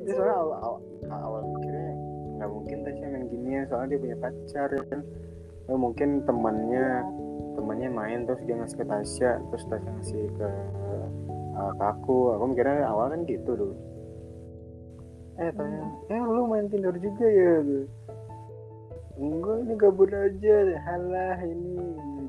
Dia 0.00 0.12
soalnya 0.16 0.36
awal, 0.40 0.58
awal, 0.58 0.80
awal 1.12 1.42
mikirnya 1.52 1.92
nggak 2.40 2.50
mungkin 2.50 2.76
Tasya 2.88 3.06
main 3.12 3.24
gini 3.28 3.50
soalnya 3.68 3.88
dia 3.92 4.00
punya 4.00 4.16
pacar 4.18 4.68
ya 4.72 4.82
kan. 4.88 5.00
Oh, 5.70 5.78
mungkin 5.78 6.26
temannya 6.26 7.06
temannya 7.54 7.88
main 7.94 8.26
terus 8.26 8.42
dia 8.42 8.58
ngasih 8.58 8.78
ke 8.82 8.86
Tasya 8.90 9.38
terus 9.38 9.64
Tasya 9.70 9.90
ngasih 9.94 10.22
ke, 10.34 10.48
uh, 11.54 11.72
ke 11.78 11.84
aku. 11.94 12.34
Aku 12.34 12.44
mikirnya 12.50 12.90
awal 12.90 13.14
kan 13.14 13.22
gitu 13.30 13.54
dulu. 13.54 13.76
Eh 15.38 15.50
tanya 15.54 15.86
eh 16.10 16.18
lu 16.18 16.50
main 16.50 16.66
Tinder 16.66 16.98
juga 16.98 17.22
ya? 17.22 17.62
Enggak 19.14 19.56
ini 19.62 19.74
gabut 19.78 20.10
aja. 20.10 20.56
Halah 20.90 21.38
ini 21.46 21.78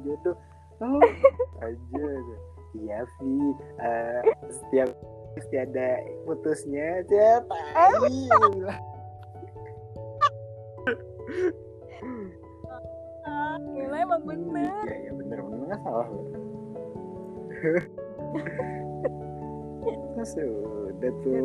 jodoh. 0.06 0.38
Lu 0.78 1.02
aja. 1.66 2.06
Iya 2.78 3.04
Vi. 3.18 3.36
Eh, 3.82 4.22
setiap 4.54 4.94
pasti 5.34 5.56
ada 5.58 5.98
putusnya 6.30 7.02
aja 7.02 7.42
tai 7.42 8.30
ah, 13.28 13.58
gila 13.74 13.98
emang 14.02 14.24
bener. 14.24 14.86
Iya 14.88 14.98
iya 15.10 15.12
bener 15.14 15.38
bener. 15.44 15.60
Nggak 15.68 15.82
salah 15.84 16.08
loh 16.10 16.52
terus 20.16 20.34
udah 20.98 21.12
tuh 21.22 21.42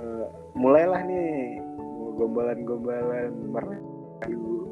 uh, 0.00 0.26
mulailah 0.56 1.02
nih 1.04 1.60
gombalan-gombalan 2.14 3.32
merayu 3.50 4.70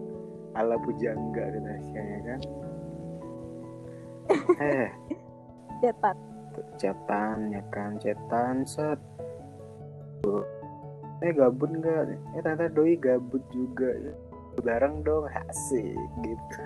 ala 0.54 0.76
pujangga 0.84 1.44
dan 1.52 1.64
Asia 1.66 2.02
ya 2.02 2.20
kan? 2.24 2.40
Eh. 4.62 4.88
Cetak. 5.82 6.16
Cetan 6.78 7.50
ya 7.50 7.62
kan? 7.74 7.98
Cetan 7.98 8.62
set. 8.62 9.00
Eh 11.20 11.32
gabut 11.34 11.68
nggak? 11.68 12.14
Eh 12.38 12.40
ternyata 12.40 12.70
doi 12.70 12.94
gabut 12.96 13.42
juga 13.50 13.90
bareng 14.62 15.02
dong 15.02 15.26
asik 15.28 15.98
gitu. 16.22 16.62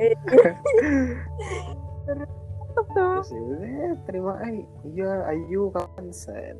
Eh 0.00 0.16
terus 2.04 2.30
tuh 2.74 2.86
terus 2.90 3.28
ya 3.30 3.94
terima 4.04 4.34
eh 4.44 4.66
iya 4.90 5.30
ayu 5.30 5.70
kapan 5.70 6.10
set 6.10 6.58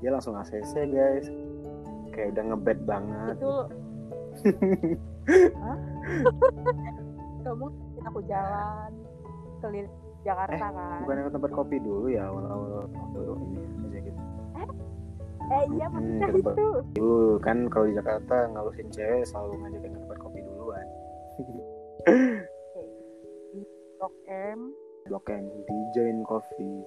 dia 0.00 0.10
langsung 0.10 0.34
ACC 0.34 0.88
guys. 0.90 1.28
Kayak 2.12 2.34
udah 2.36 2.44
ngebet 2.52 2.78
banget. 2.88 3.36
Itu 3.38 3.54
kamu 7.42 7.66
aku 8.06 8.20
jalan 8.26 8.90
keliling 9.62 9.90
Jakarta 10.22 10.66
kan? 10.70 11.02
bukan 11.02 11.26
ke 11.26 11.30
tempat 11.34 11.50
kopi 11.50 11.76
dulu 11.82 12.06
ya 12.06 12.30
awal-awal 12.30 12.86
waktu 12.86 13.20
ini 13.42 13.58
aja 13.58 13.98
gitu 14.06 14.21
eh 15.52 15.64
iya 15.76 15.86
maksudnya 15.92 16.28
itu. 16.32 16.68
dulu. 16.96 17.36
Kan 17.44 17.68
kalau 17.68 17.84
di 17.88 17.94
Jakarta 17.96 18.36
ngalusin 18.52 18.88
cewek 18.88 19.24
selalu 19.28 19.52
ngajakin 19.60 19.92
ke 19.92 19.98
tempat 20.00 20.18
kopi 20.18 20.38
duluan. 20.40 20.86
Blok 24.00 24.14
M. 24.26 24.60
Blok 25.06 25.26
M 25.28 25.44
di 25.68 25.76
Join 25.94 26.18
Coffee 26.24 26.80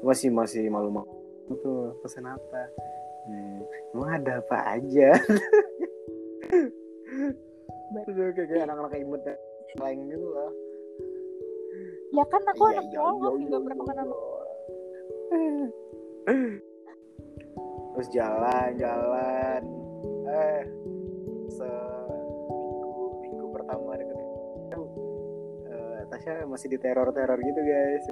masih 0.00 0.30
masih 0.30 0.70
malu-malu 0.72 1.10
tuh 1.60 1.92
pesen 2.00 2.24
apa? 2.24 2.62
Hmm, 3.28 3.60
emang 3.92 4.10
ada 4.22 4.40
apa 4.40 4.78
aja? 4.78 5.10
Terus 7.88 8.16
kayak, 8.36 8.48
kayak 8.48 8.64
anak-anak 8.68 9.00
imut 9.00 9.20
lain 9.76 10.08
gitu 10.08 10.32
lah 10.32 10.48
ya 12.08 12.24
kan 12.32 12.40
aku 12.48 12.72
Iya, 12.72 12.80
anak 12.80 12.88
iya, 12.88 12.96
iya, 12.96 13.12
nggak 13.12 13.32
iya, 13.36 13.58
pernah 13.60 13.76
ke 13.76 13.84
mana 13.84 14.02
terus 17.98 18.14
jalan-jalan 18.14 19.62
eh 20.30 20.62
seminggu 21.50 23.10
minggu 23.26 23.46
pertama 23.50 23.98
deket 23.98 24.18
eh, 25.66 26.06
Tasya 26.06 26.46
masih 26.46 26.70
di 26.70 26.78
teror-teror 26.78 27.34
gitu 27.42 27.58
guys. 27.58 28.06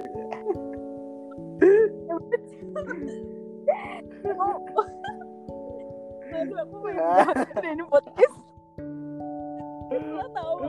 Aduh 6.35 6.57
aku 6.67 6.75
pengen 7.55 7.87
podcast. 7.87 8.37
Lo 9.87 10.27
tau 10.35 10.67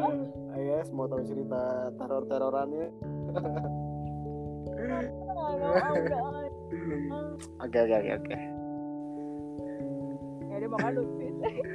mau 0.95 1.11
tahu 1.11 1.23
cerita 1.27 1.91
teror-terorannya? 1.99 2.87
Oke 7.67 7.79
oke 7.83 7.99
oke 8.15 8.58
makanya 10.69 10.93
lu 11.01 11.03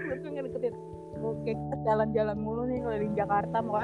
lu 0.08 0.14
tuh 0.22 0.30
ngedeketin. 0.32 0.76
Oke 1.24 1.52
kita 1.56 1.76
jalan-jalan 1.86 2.38
mulu 2.38 2.64
nih 2.68 2.80
keliling 2.84 3.14
Jakarta 3.16 3.58
mau 3.64 3.80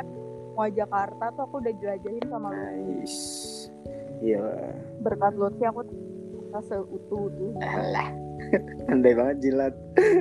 mau 0.57 0.67
Jakarta 0.67 1.23
tuh 1.33 1.43
aku 1.47 1.55
udah 1.63 1.73
jelajahin 1.79 2.25
sama 2.27 2.47
lu. 2.51 2.63
Nice. 2.99 3.19
Iya. 4.19 4.43
Berkat 5.03 5.33
lu 5.39 5.47
sih 5.55 5.65
aku 5.67 5.81
bisa 5.87 6.59
seutuh-utuh. 6.67 7.51
Alah. 7.63 8.09
Pandai 8.89 9.13
banget 9.15 9.37
jilat. 9.45 9.73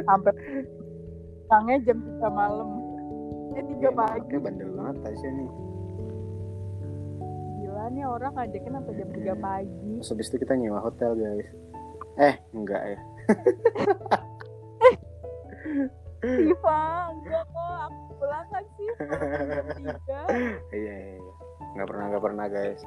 Sampai 0.07 0.33
pulangnya 1.49 1.77
jam 1.89 1.99
3 2.23 2.29
malam. 2.31 2.69
Eh 3.57 3.65
3 3.65 3.91
pagi. 3.91 4.27
Kayak 4.31 4.43
bandel 4.47 4.71
banget 4.77 4.97
Tasya 5.03 5.31
nih. 5.33 5.51
Gila 7.59 7.85
nih 7.91 8.05
orang 8.07 8.33
ngajakin 8.37 8.73
sampai 8.79 8.93
jam 8.95 9.09
3 9.11 9.35
pagi. 9.43 9.93
Terus 9.99 10.11
habis 10.15 10.29
itu 10.31 10.37
kita 10.39 10.55
nyewa 10.55 10.81
hotel 10.85 11.13
guys. 11.19 11.49
Eh 12.19 12.35
enggak 12.51 12.83
ya 12.83 12.99
Siva 16.19 16.81
enggak 17.15 17.45
kok. 17.47 17.79
Aku 17.87 18.13
pulang 18.19 18.47
kan 18.51 18.65
sih. 18.75 18.91
Tiga 19.79 20.21
Iya 20.79 20.95
iya 20.99 21.15
iya. 21.23 21.33
Nggak 21.79 21.89
pernah 21.89 22.05
nggak 22.11 22.25
pernah 22.25 22.47
guys. 22.51 22.81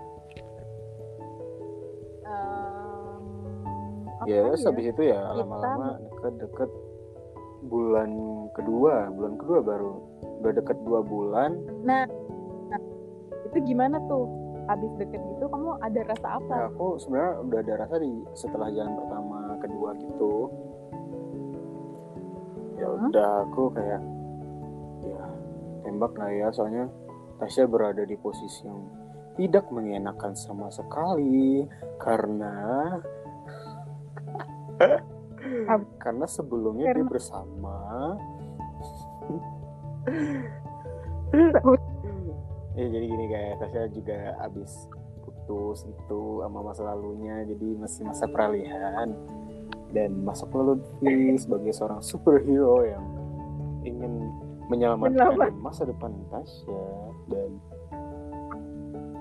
Apa 4.21 4.29
Ya 4.29 4.37
terus 4.45 4.61
habis 4.69 4.85
itu 4.85 5.01
ya 5.01 5.33
lama-lama 5.33 5.97
deket-deket 5.97 6.71
bulan 7.65 8.11
kedua. 8.53 9.09
Bulan 9.15 9.33
kedua 9.39 9.59
baru. 9.63 9.93
Udah 10.43 10.51
deket 10.53 10.77
dua 10.85 10.99
bulan. 11.01 11.57
Nah, 11.81 12.05
nah, 12.69 12.81
itu 13.49 13.57
gimana 13.65 13.97
tuh? 14.05 14.29
Habis 14.69 14.91
deket 15.01 15.17
gitu 15.17 15.49
kamu 15.49 15.73
ada 15.81 16.01
rasa 16.05 16.27
apa? 16.37 16.53
Ya 16.53 16.65
aku 16.69 16.87
sebenarnya 17.01 17.33
udah 17.49 17.59
ada 17.65 17.73
rasa 17.81 17.95
di 17.97 18.11
setelah 18.37 18.69
jalan 18.69 18.93
pertama 18.93 19.39
kedua 19.57 19.89
gitu. 19.97 20.33
ya. 20.53 20.70
Udah 23.11 23.43
aku 23.43 23.75
kayak 23.75 24.01
ya 25.03 25.23
tembak 25.83 26.15
lah 26.15 26.31
ya. 26.31 26.47
Soalnya 26.55 26.87
Tasya 27.43 27.67
berada 27.67 28.05
di 28.07 28.15
posisi 28.15 28.63
yang 28.63 28.79
tidak 29.35 29.67
mengenakan 29.69 30.31
sama 30.33 30.71
sekali. 30.71 31.67
Karena 31.99 32.55
karena 36.03 36.25
sebelumnya 36.25 36.95
dia 36.95 37.03
Karena- 37.03 37.11
bersama. 37.11 37.77
Ya 42.71 42.87
jadi 42.87 43.03
gini 43.03 43.27
guys 43.27 43.59
Tasya 43.59 43.91
juga 43.91 44.31
abis 44.47 44.87
putus 45.23 45.83
itu 45.83 46.21
sama 46.39 46.59
masa 46.63 46.87
lalunya. 46.87 47.43
Jadi 47.43 47.75
masih 47.75 48.07
masa 48.07 48.27
peralihan 48.31 49.11
dan 49.91 50.21
masuklah 50.21 50.71
Lutfi 50.71 51.13
sebagai 51.35 51.71
seorang 51.71 51.99
superhero 51.99 52.81
yang 52.81 53.03
ingin 53.83 54.31
menyelamatkan 54.67 55.15
Menyelamat. 55.35 55.51
masa 55.59 55.83
depan 55.83 56.11
Tasya 56.29 56.83
dan 57.27 57.49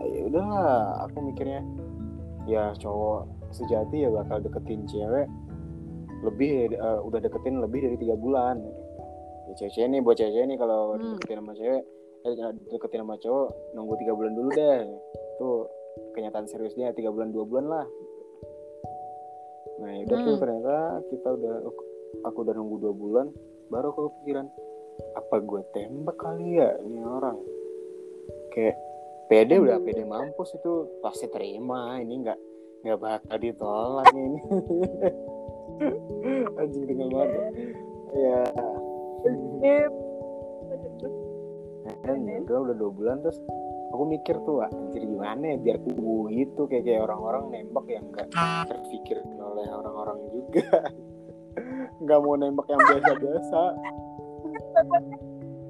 ya 0.01 0.23
udahlah 0.27 0.71
aku 1.05 1.19
mikirnya 1.23 1.61
ya 2.45 2.73
cowok 2.75 3.27
sejati 3.51 4.01
ya 4.01 4.11
bakal 4.11 4.39
deketin 4.39 4.87
cewek 4.87 5.27
lebih 6.21 6.71
eh, 6.71 7.01
udah 7.01 7.19
deketin 7.19 7.59
lebih 7.59 7.83
dari 7.83 7.97
tiga 7.97 8.15
bulan 8.15 8.63
ya 9.51 9.67
cewek 9.67 9.89
nih 9.89 10.01
buat 10.01 10.17
cewek 10.17 10.45
nih 10.47 10.57
kalau 10.57 10.95
Hmm. 10.95 11.17
deketin 11.17 11.39
sama 11.41 11.53
cewek 11.53 11.83
eh, 12.21 12.33
deketin 12.69 13.01
sama 13.01 13.17
cowok 13.17 13.49
nunggu 13.75 13.95
tiga 13.99 14.13
bulan 14.13 14.33
dulu 14.33 14.49
deh 14.51 14.79
itu 15.37 15.49
kenyataan 16.13 16.47
seriusnya 16.47 16.93
tiga 16.93 17.11
bulan 17.11 17.31
dua 17.31 17.45
bulan 17.45 17.67
lah 17.67 17.85
nah 19.81 19.91
ya 19.97 20.01
udah 20.05 20.19
tuh 20.21 20.35
Hmm. 20.37 20.43
ternyata 20.45 20.77
kita 21.09 21.29
udah 21.41 21.55
aku 22.29 22.39
udah 22.45 22.55
nunggu 22.55 22.77
dua 22.85 22.95
bulan 22.95 23.27
baru 23.73 23.87
aku 23.95 24.01
kepikiran 24.13 24.47
apa 25.17 25.37
gue 25.41 25.63
tembak 25.73 26.17
kali 26.21 26.61
ya 26.61 26.77
ini 26.85 27.01
orang? 27.01 27.41
Kayak 28.53 28.77
pede 29.33 29.57
udah 29.57 29.81
pede 29.81 30.05
mampus 30.05 30.53
itu 30.53 31.01
pasti 31.01 31.25
terima 31.33 31.97
ini 31.97 32.21
nggak 32.21 32.39
nggak 32.85 32.99
bakal 33.01 33.37
ditolak 33.41 34.09
ini. 34.13 34.41
Anjing 36.61 36.85
dengan 36.85 37.09
banget. 37.09 37.53
Ya 38.13 38.45
ya 42.51 42.59
udah 42.59 42.75
dua 42.75 42.91
bulan 42.91 43.17
terus 43.23 43.39
aku 43.91 44.03
mikir 44.07 44.37
tuh 44.43 44.63
"Wah, 44.63 44.71
anjir 44.71 45.03
gimana 45.07 45.55
ya 45.55 45.57
biar 45.59 45.77
kubu 45.83 46.31
gitu 46.31 46.67
kayak 46.67 46.85
kayak 46.87 47.03
orang-orang 47.07 47.45
nembak 47.51 47.87
yang 47.91 48.05
nggak 48.11 48.29
terpikir 48.67 49.19
oleh 49.61 49.73
orang-orang 49.75 50.19
juga. 50.31 50.69
Nggak 52.03 52.19
mau 52.19 52.35
nembak 52.35 52.67
yang 52.67 52.81
biasa-biasa. 52.81 53.61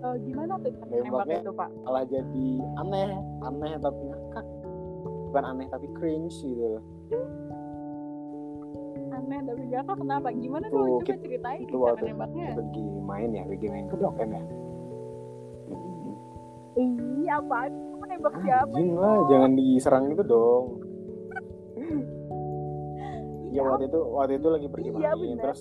Eh, 0.00 0.16
gimana 0.22 0.56
tuh 0.56 0.70
Nembaknya. 0.72 1.00
nembaknya 1.02 1.38
itu 1.38 1.52
pak? 1.52 1.68
malah 1.82 2.04
jadi 2.06 2.48
aneh. 2.78 3.10
Aneh 3.42 3.72
tapi 3.76 4.00
ngakak. 4.02 4.46
Bukan 5.28 5.44
aneh 5.44 5.66
tapi 5.68 5.86
cringe 5.92 6.32
gitu. 6.40 6.80
Aneh 9.10 9.38
tapi 9.42 9.62
gak 9.68 9.82
kak 9.84 9.96
kenapa? 9.98 10.28
Gimana 10.32 10.64
Tuh, 10.66 10.74
tuh 10.74 10.84
coba 10.86 11.04
kita- 11.04 11.20
ceritain 11.20 11.60
itu 11.60 11.76
cara 11.76 12.00
nembaknya. 12.00 12.48
lagi 12.56 12.84
main 13.02 13.30
ya 13.30 13.44
lagi 13.44 13.66
main 13.68 13.86
ke 13.86 13.94
Blok 13.94 14.16
M 14.16 14.30
ya. 14.30 14.44
Ih, 16.72 16.88
apaan? 17.28 17.70
Kamu 17.92 18.04
nembak 18.06 18.34
siapa? 18.40 18.72
Anjing 18.72 18.96
lah 18.96 19.16
jangan 19.28 19.50
diserang 19.52 20.04
itu 20.08 20.22
dong 20.24 20.79
Iya 23.50 23.60
waktu 23.64 23.84
itu 23.86 24.00
waktu 24.08 24.32
itu 24.36 24.48
lagi 24.48 24.66
pergi 24.66 24.88
Iya, 24.88 25.10
main 25.10 25.18
bener. 25.34 25.42
terus? 25.44 25.60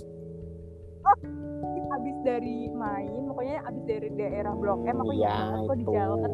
Abis 1.89 2.15
dari 2.21 2.69
main 2.69 3.21
pokoknya 3.25 3.57
abis 3.65 3.83
dari 3.83 4.09
daerah 4.13 4.53
blok 4.53 4.79
M 4.83 4.97
aku 4.99 5.11
Iya, 5.11 5.35
kok 5.59 5.75
di 5.75 5.85
jalan. 5.85 6.31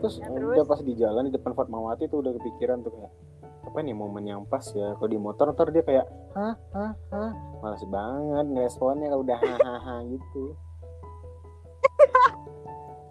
Terus 0.00 0.14
Ya, 0.16 0.26
udah 0.26 0.40
terus? 0.56 0.66
pas 0.66 0.80
di 0.80 0.94
jalan 0.94 1.22
di 1.28 1.32
depan 1.32 1.52
Fatmawati 1.52 2.08
tuh 2.08 2.18
udah 2.18 2.32
kepikiran 2.34 2.80
tuh 2.80 2.90
kayak 2.90 3.12
apa 3.60 3.78
nih 3.78 3.92
momen 3.92 4.24
yang 4.24 4.42
pas 4.42 4.64
ya? 4.66 4.96
Kalau 4.96 5.06
di 5.06 5.20
motor 5.20 5.52
ntar 5.52 5.68
dia 5.68 5.84
kayak 5.84 6.06
hah 6.32 6.56
hah 6.72 6.92
hah? 7.10 7.30
Malas 7.60 7.84
banget 7.84 8.46
ngeresponnya 8.48 9.06
kalau 9.06 9.20
udah 9.20 9.36
hahaha 9.44 9.96
gitu. 10.08 10.44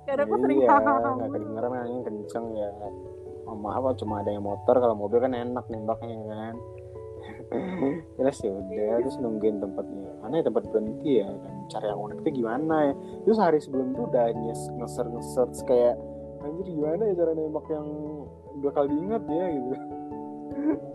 Karena 0.03 0.25
aku 0.25 0.35
sering 0.41 0.57
iya 0.57 0.69
hahaha 0.73 1.09
nggak 1.13 1.29
kedengeran 1.31 1.71
angin 1.77 2.01
kenceng 2.01 2.45
ya 2.55 2.69
oh, 3.49 3.57
maaf 3.57 3.81
apa 3.81 3.97
cuma 3.97 4.21
ada 4.21 4.29
yang 4.29 4.45
motor 4.45 4.75
kalau 4.77 4.93
mobil 4.93 5.17
kan 5.17 5.33
enak 5.33 5.65
nembaknya 5.67 6.17
kan. 6.29 6.55
Terus 8.17 8.37
ya 8.45 8.51
udah 8.53 8.93
terus 9.01 9.17
nungguin 9.17 9.57
tempatnya. 9.57 10.09
Mana 10.21 10.39
ya 10.39 10.43
tempat 10.45 10.69
berhenti 10.69 11.17
ya? 11.17 11.27
Dan 11.27 11.55
cari 11.67 11.85
yang 11.89 11.99
unik 11.99 12.17
itu 12.21 12.29
gimana 12.45 12.75
ya? 12.89 12.93
Terus 13.25 13.37
hari 13.41 13.57
sebelum 13.57 13.97
itu 13.97 14.01
udah 14.05 14.25
nyes 14.37 14.61
ngeser 14.77 15.05
ngeser 15.09 15.47
kayak 15.65 15.95
anjir 16.45 16.67
gimana 16.69 17.01
ya 17.09 17.13
cara 17.17 17.31
nembak 17.33 17.65
yang 17.73 17.87
bakal 18.61 18.83
diingat 18.85 19.23
ya? 19.25 19.45
gitu. 19.49 19.73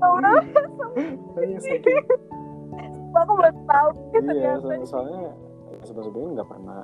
Saking 1.60 2.04
aku 3.10 3.32
baru 3.36 3.52
tahu 3.66 3.88
iya 4.14 4.20
ternyata. 4.22 4.66
so- 4.80 4.88
soalnya 4.96 5.22
sebelum 5.84 6.04
sebelumnya 6.10 6.30
nggak 6.40 6.50
pernah 6.50 6.78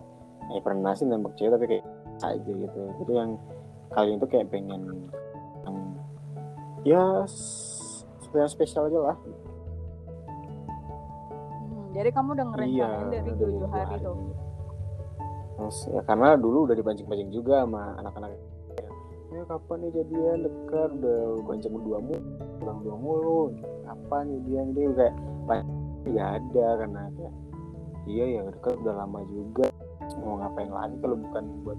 eh 0.46 0.62
pernah 0.62 0.92
sih 0.94 1.06
nembak 1.08 1.34
cewek 1.34 1.52
tapi 1.58 1.66
kayak 1.66 1.84
aja 2.22 2.50
gitu. 2.52 2.80
Jadi 3.02 3.12
yang 3.12 3.30
kali 3.92 4.16
itu 4.16 4.26
kayak 4.26 4.48
pengen 4.50 4.82
yang 5.66 5.78
ya 6.86 7.04
yang 8.36 8.50
spesial 8.50 8.86
aja 8.86 8.98
lah. 9.00 9.16
Hmm, 11.66 11.84
jadi 11.96 12.10
kamu 12.12 12.36
udah 12.36 12.46
ngerencanain 12.52 13.08
dari 13.10 13.30
udah 13.32 13.34
tujuh 13.34 13.48
dua 13.58 13.68
hari. 13.72 14.02
Tuh 14.04 14.16
Terus, 15.56 15.88
ya 15.88 16.04
karena 16.04 16.36
dulu 16.36 16.68
udah 16.68 16.76
dipancing-pancing 16.76 17.32
juga 17.32 17.64
sama 17.64 17.96
anak-anak. 17.96 18.36
Ya 19.32 19.42
kapan 19.48 19.76
nih 19.88 19.90
jadian? 19.96 20.38
Dekat 20.44 20.90
udah 21.00 21.20
gonceng 21.48 21.72
berdua 21.72 21.98
mulu 22.04 22.20
pulang 22.60 22.78
dua 22.84 22.96
mulu. 23.00 23.40
Kapan 23.88 24.24
jadian? 24.36 24.66
Dia 24.76 24.88
kayak 24.92 25.14
nggak 26.06 26.28
ada 26.38 26.66
karena 26.84 27.02
kayak 27.16 27.34
iya 28.06 28.24
ya 28.36 28.40
dekat 28.52 28.76
udah 28.84 28.94
lama 29.00 29.20
juga. 29.32 29.66
Mau 30.22 30.38
ngapain 30.38 30.70
lagi 30.70 30.94
kalau 31.00 31.16
bukan 31.18 31.44
buat 31.64 31.78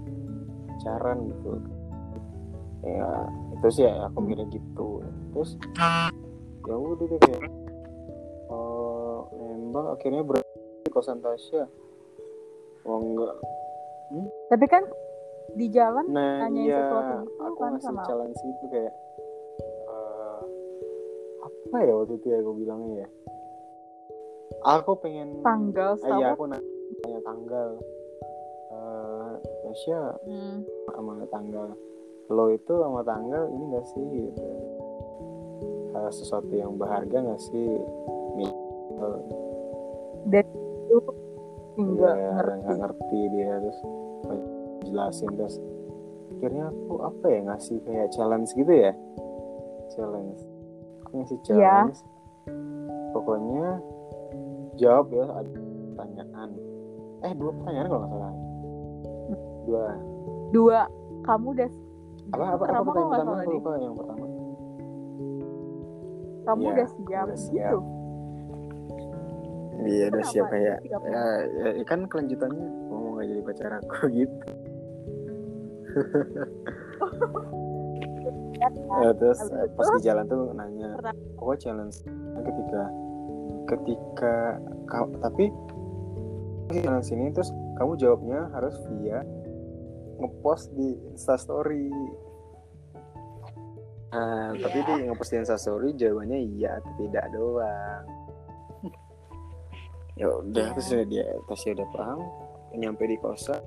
pacaran 0.68 1.18
gitu 1.30 1.50
ya 2.82 3.10
itu 3.58 3.66
sih 3.74 3.82
ya 3.86 4.06
aku 4.06 4.18
mikirnya 4.22 4.46
gitu. 4.54 5.02
Terus 5.34 5.50
ya 6.68 6.74
udah 6.74 7.06
deh 7.06 7.18
kayak 7.24 7.42
oh 8.52 9.26
nembak 9.34 9.98
akhirnya 9.98 10.22
berhenti 10.22 10.86
di 10.86 10.90
kosan 10.92 11.18
Tasya. 11.18 11.64
Oh 12.86 12.98
enggak. 13.02 13.34
Tapi 14.48 14.66
kan 14.70 14.84
di 15.56 15.66
jalan 15.72 16.04
nah 16.12 16.44
Nanyain 16.44 16.68
iya 16.68 16.80
sesuatu 16.84 17.14
gitu 17.24 17.40
aku 17.40 17.56
kan 17.56 17.70
ngasih 17.72 17.88
sama 17.88 18.02
challenge 18.04 18.40
itu 18.44 18.64
kayak 18.68 18.94
eh, 19.88 20.40
apa 21.40 21.76
ya 21.88 21.92
waktu 21.96 22.14
itu 22.20 22.26
ya 22.28 22.38
aku 22.44 22.52
bilangnya 22.52 22.94
ya? 23.04 23.08
Aku 24.58 24.92
pengen 25.00 25.40
tanggal 25.40 25.96
Ah, 26.04 26.18
iya 26.18 26.26
sama 26.32 26.36
aku 26.36 26.44
nanya 26.52 27.20
tanggal. 27.24 27.68
Eh 28.68 29.32
Tasya 29.64 30.00
hmm. 30.24 30.56
sama 30.92 31.12
tanggal 31.32 31.68
lo 32.28 32.52
itu 32.52 32.72
sama 32.72 33.00
tanggal 33.02 33.48
ini 33.48 33.64
gak 33.72 33.86
sih 33.88 34.04
gitu. 34.04 34.42
Eh, 35.96 36.10
sesuatu 36.12 36.52
yang 36.52 36.76
berharga 36.76 37.24
gak 37.24 37.40
sih? 37.40 37.68
Nih 38.36 38.52
itu 40.28 40.98
enggak 41.78 42.14
Iya, 42.14 42.30
ngerti. 42.34 42.54
nggak 42.58 42.76
ngerti 42.82 43.18
dia 43.32 43.52
terus 43.62 43.78
jelasin 44.82 45.30
terus 45.38 45.56
akhirnya 46.34 46.64
aku 46.68 46.94
apa 47.00 47.24
ya 47.26 47.40
ngasih 47.46 47.78
kayak 47.82 48.08
challenge 48.12 48.50
gitu 48.52 48.72
ya? 48.72 48.92
Challenge. 49.90 50.40
Aku 51.02 51.12
ngasih 51.22 51.38
Iya. 51.38 51.46
challenge. 51.46 52.00
Pokoknya 53.10 53.66
jawab 54.76 55.06
ya 55.10 55.24
ada 55.32 55.50
pertanyaan. 55.96 56.50
Eh 57.20 57.32
dua 57.34 57.50
pertanyaan 57.56 57.86
kalau 57.88 58.00
nggak 58.00 58.12
salah. 58.12 58.34
Dua. 59.64 59.86
Dua. 60.50 60.80
Kamu 61.18 61.46
udah 61.50 61.70
apa 62.28 62.44
apa, 62.44 62.64
apa 62.64 62.82
pertanyaan 62.82 62.84
nggak 62.84 63.08
pertama 63.08 63.32
aku 63.34 63.50
lupa 63.52 63.70
yang 63.78 63.94
pertama 63.94 64.24
kamu 66.44 66.60
Iya, 66.60 66.70
udah 66.72 66.88
siap 66.88 67.24
udah 67.24 67.38
siap. 67.38 67.70
gitu 67.70 67.78
iya 69.78 70.04
udah 70.04 70.18
Kenapa? 70.18 70.30
siap 70.30 70.46
kayak 70.48 70.76
Siap. 70.82 71.00
ya, 71.04 71.22
ya 71.72 71.84
kan 71.84 72.00
kelanjutannya 72.04 72.66
mau 72.88 73.14
nggak 73.14 73.26
jadi 73.26 73.42
pacar 73.42 73.70
aku 73.78 73.96
gitu 74.18 74.36
Ya, 78.58 79.14
terus 79.14 79.38
Habis 79.38 79.54
eh, 79.54 79.64
itu? 79.64 79.76
pas 79.78 79.86
di 79.88 80.00
jalan 80.02 80.24
tuh 80.26 80.50
nanya 80.50 80.88
pokoknya 81.38 81.58
challenge 81.62 81.96
ketika 82.42 82.82
ketika 83.66 84.34
kau 84.84 85.06
tapi 85.22 85.46
challenge 86.74 87.08
ini 87.08 87.30
terus 87.30 87.48
kamu 87.78 87.94
jawabnya 87.94 88.50
harus 88.50 88.74
via 88.90 89.22
ngepost 90.18 90.74
di 90.74 90.98
instastory 91.14 91.90
nah 94.08 94.56
tapi 94.56 94.78
di 94.88 94.92
ngepost 95.04 95.30
di 95.32 95.38
instastory 95.44 95.92
jawabannya 95.92 96.38
iya 96.56 96.80
atau 96.80 96.92
tidak 96.96 97.28
doang. 97.28 98.04
Ya 100.18 100.26
udah 100.34 100.66
Iya. 100.66 100.74
terus 100.74 100.88
dia 101.06 101.28
dia 101.38 101.72
udah 101.78 101.88
paham 101.94 102.20
nyampe 102.74 103.06
di 103.06 103.14
kosan. 103.22 103.62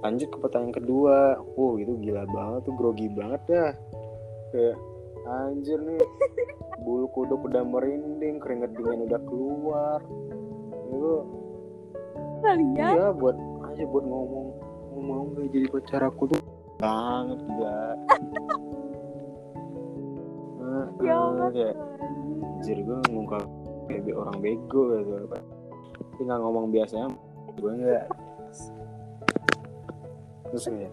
Lanjut 0.00 0.32
ke 0.32 0.38
pertanyaan 0.40 0.72
kedua. 0.72 1.36
Wow 1.58 1.76
itu 1.76 1.98
gila 2.00 2.24
banget 2.30 2.60
tuh 2.64 2.74
grogi 2.78 3.10
banget 3.12 3.42
dah. 3.44 3.72
Kayak 4.54 4.76
anjir 5.26 5.78
nih 5.82 6.00
bulu 6.80 7.10
kuduk 7.12 7.44
udah 7.44 7.66
merinding 7.66 8.40
keringet 8.40 8.72
dingin 8.72 9.04
udah 9.04 9.20
keluar. 9.28 10.00
Itu 10.94 11.12
kalian? 12.40 12.94
iya 12.96 13.08
buat 13.12 13.36
aja 13.68 13.84
buat 13.90 14.04
ngomong 14.06 14.46
ngomong 14.96 15.36
gak 15.36 15.52
jadi 15.52 15.66
pacar 15.68 16.02
aku 16.08 16.24
tuh? 16.32 16.40
Banget 16.80 17.38
gila 17.44 17.76
Nah, 20.66 20.88
ya 20.98 21.14
Allah 21.14 21.48
kayak 21.54 21.76
anjir 22.58 22.78
gue 22.82 22.98
ngungkap 23.12 23.44
kayak 23.86 24.16
orang 24.18 24.36
bego 24.42 24.82
gitu 24.98 25.24
tapi 25.30 26.20
nggak 26.26 26.40
ngomong 26.42 26.74
biasanya 26.74 27.08
gue 27.54 27.70
nggak. 27.70 28.06
Terus 30.50 30.64
kayak 30.66 30.92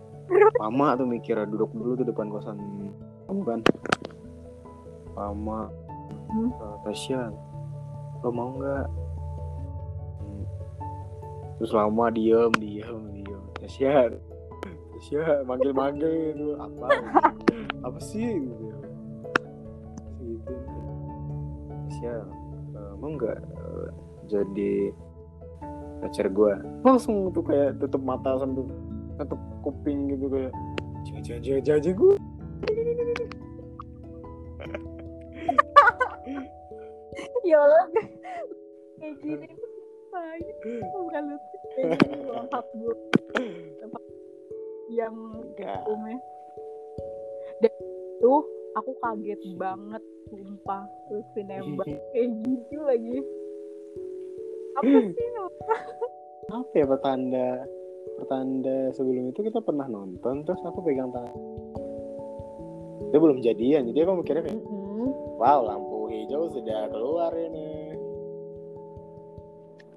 lama 0.62 0.88
tuh 0.94 1.08
mikir 1.10 1.36
duduk 1.50 1.72
dulu 1.74 1.98
tuh 1.98 2.06
depan 2.06 2.30
kosan 2.30 2.58
kamu 3.26 3.42
kan. 3.50 3.60
Lama. 5.18 5.72
Hmm. 6.30 6.52
"Eh, 6.54 6.76
Tasya. 6.86 7.34
Lo 8.22 8.30
mau 8.30 8.54
nggak? 8.54 8.86
Hmm. 10.22 10.44
terus 11.58 11.72
lama 11.74 12.14
diem 12.14 12.52
diem 12.62 13.23
Tasya 13.64 14.12
Tasya 14.92 15.48
manggil 15.48 15.72
manggil 15.72 16.12
gitu. 16.36 16.60
Apa 16.60 16.88
apa 17.88 18.00
sih 18.04 18.44
gitu 18.44 18.66
gitu 20.20 20.54
Tasya 21.88 22.16
eh, 22.76 22.94
mau 23.00 23.16
nggak 23.16 23.40
eh, 23.40 23.88
jadi 24.28 24.92
pacar 26.04 26.28
gue 26.28 26.54
langsung 26.84 27.32
tuh 27.32 27.44
kayak 27.48 27.80
tutup 27.80 28.04
mata 28.04 28.36
sambil 28.36 28.68
tutup 29.16 29.40
kuping 29.64 30.12
gitu 30.12 30.28
kayak 30.28 30.52
jangan 31.24 31.40
jangan 31.40 31.62
jangan 31.64 31.96
gue 31.96 32.16
ya 37.44 37.60
Allah. 37.60 37.86
Kayak 39.00 39.16
gini 39.20 39.63
bukan 40.94 41.24
lucu 41.30 41.58
kayak 41.76 41.90
gini 42.02 42.18
lengkap 42.26 42.66
bu. 42.78 42.90
Tempat 43.82 44.04
yang 44.94 45.16
enggak 45.16 45.80
umumnya. 45.90 46.20
Dan 47.62 47.74
itu 48.20 48.34
aku 48.78 48.92
kaget 49.02 49.42
banget 49.60 50.04
sumpah. 50.30 50.84
Terus 51.10 51.28
nembak 51.38 51.88
kayak 52.14 52.28
gitu 52.44 52.80
lagi. 52.84 53.18
Apa 54.80 54.90
sih 55.18 55.30
apa 56.54 56.76
ya 56.76 56.86
pertanda 56.86 57.66
pertanda 58.20 58.78
sebelum 58.94 59.32
itu 59.34 59.42
kita 59.42 59.64
pernah 59.64 59.90
nonton 59.90 60.46
terus 60.46 60.62
aku 60.62 60.86
pegang 60.86 61.10
tangan. 61.10 61.34
Dia 63.10 63.20
belum 63.22 63.42
jadian 63.42 63.90
jadi 63.90 64.06
aku 64.06 64.22
mikirnya 64.22 64.44
kayak 64.46 64.60
Mm-mm. 64.62 65.10
wow 65.38 65.66
lampu 65.66 66.10
hijau 66.10 66.50
sudah 66.54 66.90
keluar 66.94 67.32
ini 67.38 67.93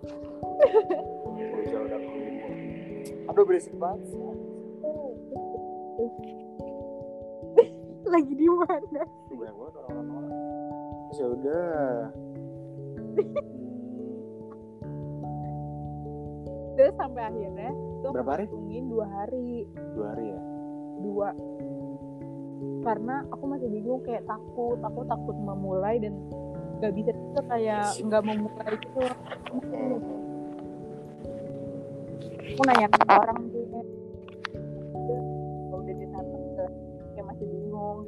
aduh 3.30 3.44
berisik 3.44 3.76
banget 3.76 4.00
sih. 4.08 4.16
lagi 8.12 8.32
di 8.38 8.46
mana? 8.46 9.02
Banyak 9.34 9.54
banget 9.56 9.74
orang-orang. 9.90 10.32
Ya 11.16 11.26
udah. 11.32 12.12
Terus 16.76 16.92
sampai 17.00 17.22
akhirnya 17.24 17.72
tuh 18.04 18.12
Berapa 18.12 18.32
hari? 18.36 18.44
dua 18.84 19.06
hari. 19.08 19.64
Dua 19.96 20.06
hari 20.12 20.26
ya? 20.28 20.40
Dua. 21.00 21.28
Karena 22.84 23.24
aku 23.32 23.44
masih 23.48 23.68
bingung 23.72 24.04
kayak 24.04 24.28
takut 24.28 24.78
aku 24.84 25.00
takut 25.08 25.36
memulai 25.36 25.98
dan 25.98 26.14
nggak 26.76 26.92
bisa 26.92 27.10
tuh 27.32 27.44
kayak 27.48 27.86
nggak 28.04 28.22
memulai 28.24 28.74
gitu. 28.76 29.00
Aku 32.56 32.62
nanya 32.64 32.88
ke 32.88 33.00
orang 33.04 33.40
juga 33.52 33.80
udah 34.96 35.20
udah 35.76 35.94
ditantang 35.96 36.44
kayak 37.12 37.26
masih 37.28 37.46
bingung. 37.48 38.00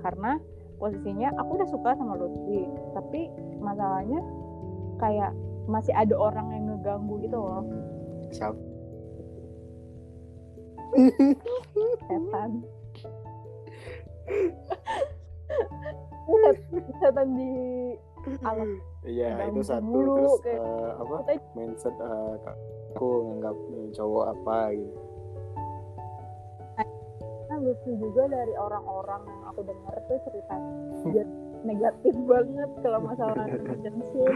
Karena 0.00 0.40
posisinya 0.80 1.28
aku 1.36 1.50
udah 1.60 1.68
suka 1.68 1.90
sama 1.96 2.16
Lutfi 2.16 2.64
tapi 2.96 3.28
masalahnya 3.60 4.20
kayak 4.96 5.32
masih 5.68 5.92
ada 5.92 6.16
orang 6.16 6.48
yang 6.52 6.64
ngeganggu 6.72 7.14
gitu 7.20 7.36
loh. 7.36 7.64
Siapa 8.32 8.70
setan. 12.10 12.50
Setan 17.00 17.28
di 17.38 17.52
iya 19.02 19.28
Ganggu 19.34 19.56
itu 19.56 19.62
satu 19.64 19.82
mulu, 19.82 20.14
terus 20.14 20.34
kayak- 20.44 20.60
eh, 20.60 20.90
apa 20.94 21.14
Kita- 21.24 21.52
mindset 21.54 21.96
eh, 21.96 22.34
aku 22.90 23.06
nganggap 23.24 23.56
cowok 23.92 24.24
apa 24.30 24.56
gitu 24.72 24.98
Nah, 27.50 27.58
lucu 27.58 27.90
juga 27.98 28.30
dari 28.30 28.54
orang-orang 28.54 29.26
yang 29.26 29.42
aku 29.50 29.60
dengar 29.66 29.94
tuh 30.06 30.18
cerita 30.22 30.54
dia 31.10 31.24
negatif 31.68 32.14
banget 32.24 32.70
kalau 32.78 33.02
masalah 33.02 33.42
relationship. 33.50 34.34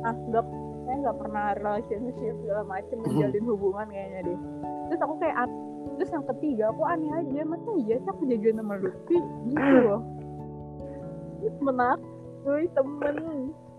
Nah, 0.00 0.14
nggak 0.16 0.44
saya 0.80 0.96
nggak 0.96 1.18
pernah 1.20 1.44
relationship 1.60 2.34
segala 2.40 2.62
macem 2.64 2.96
menjalin 3.04 3.44
hubungan 3.44 3.86
kayaknya 3.86 4.20
deh. 4.24 4.38
Terus 4.88 5.00
aku 5.04 5.14
kayak 5.20 5.36
terus 5.96 6.10
yang 6.10 6.24
ketiga 6.24 6.64
aku 6.72 6.82
aneh 6.84 7.12
aja 7.12 7.40
masa 7.44 7.70
iya 7.78 7.96
sih 7.96 8.10
aku 8.10 8.22
jadian 8.24 8.56
sama 8.56 8.74
Lutfi 8.80 9.16
gitu 9.44 9.76
loh. 9.84 10.00
Menak, 11.62 11.98
gue 12.44 12.68
temen 12.74 13.16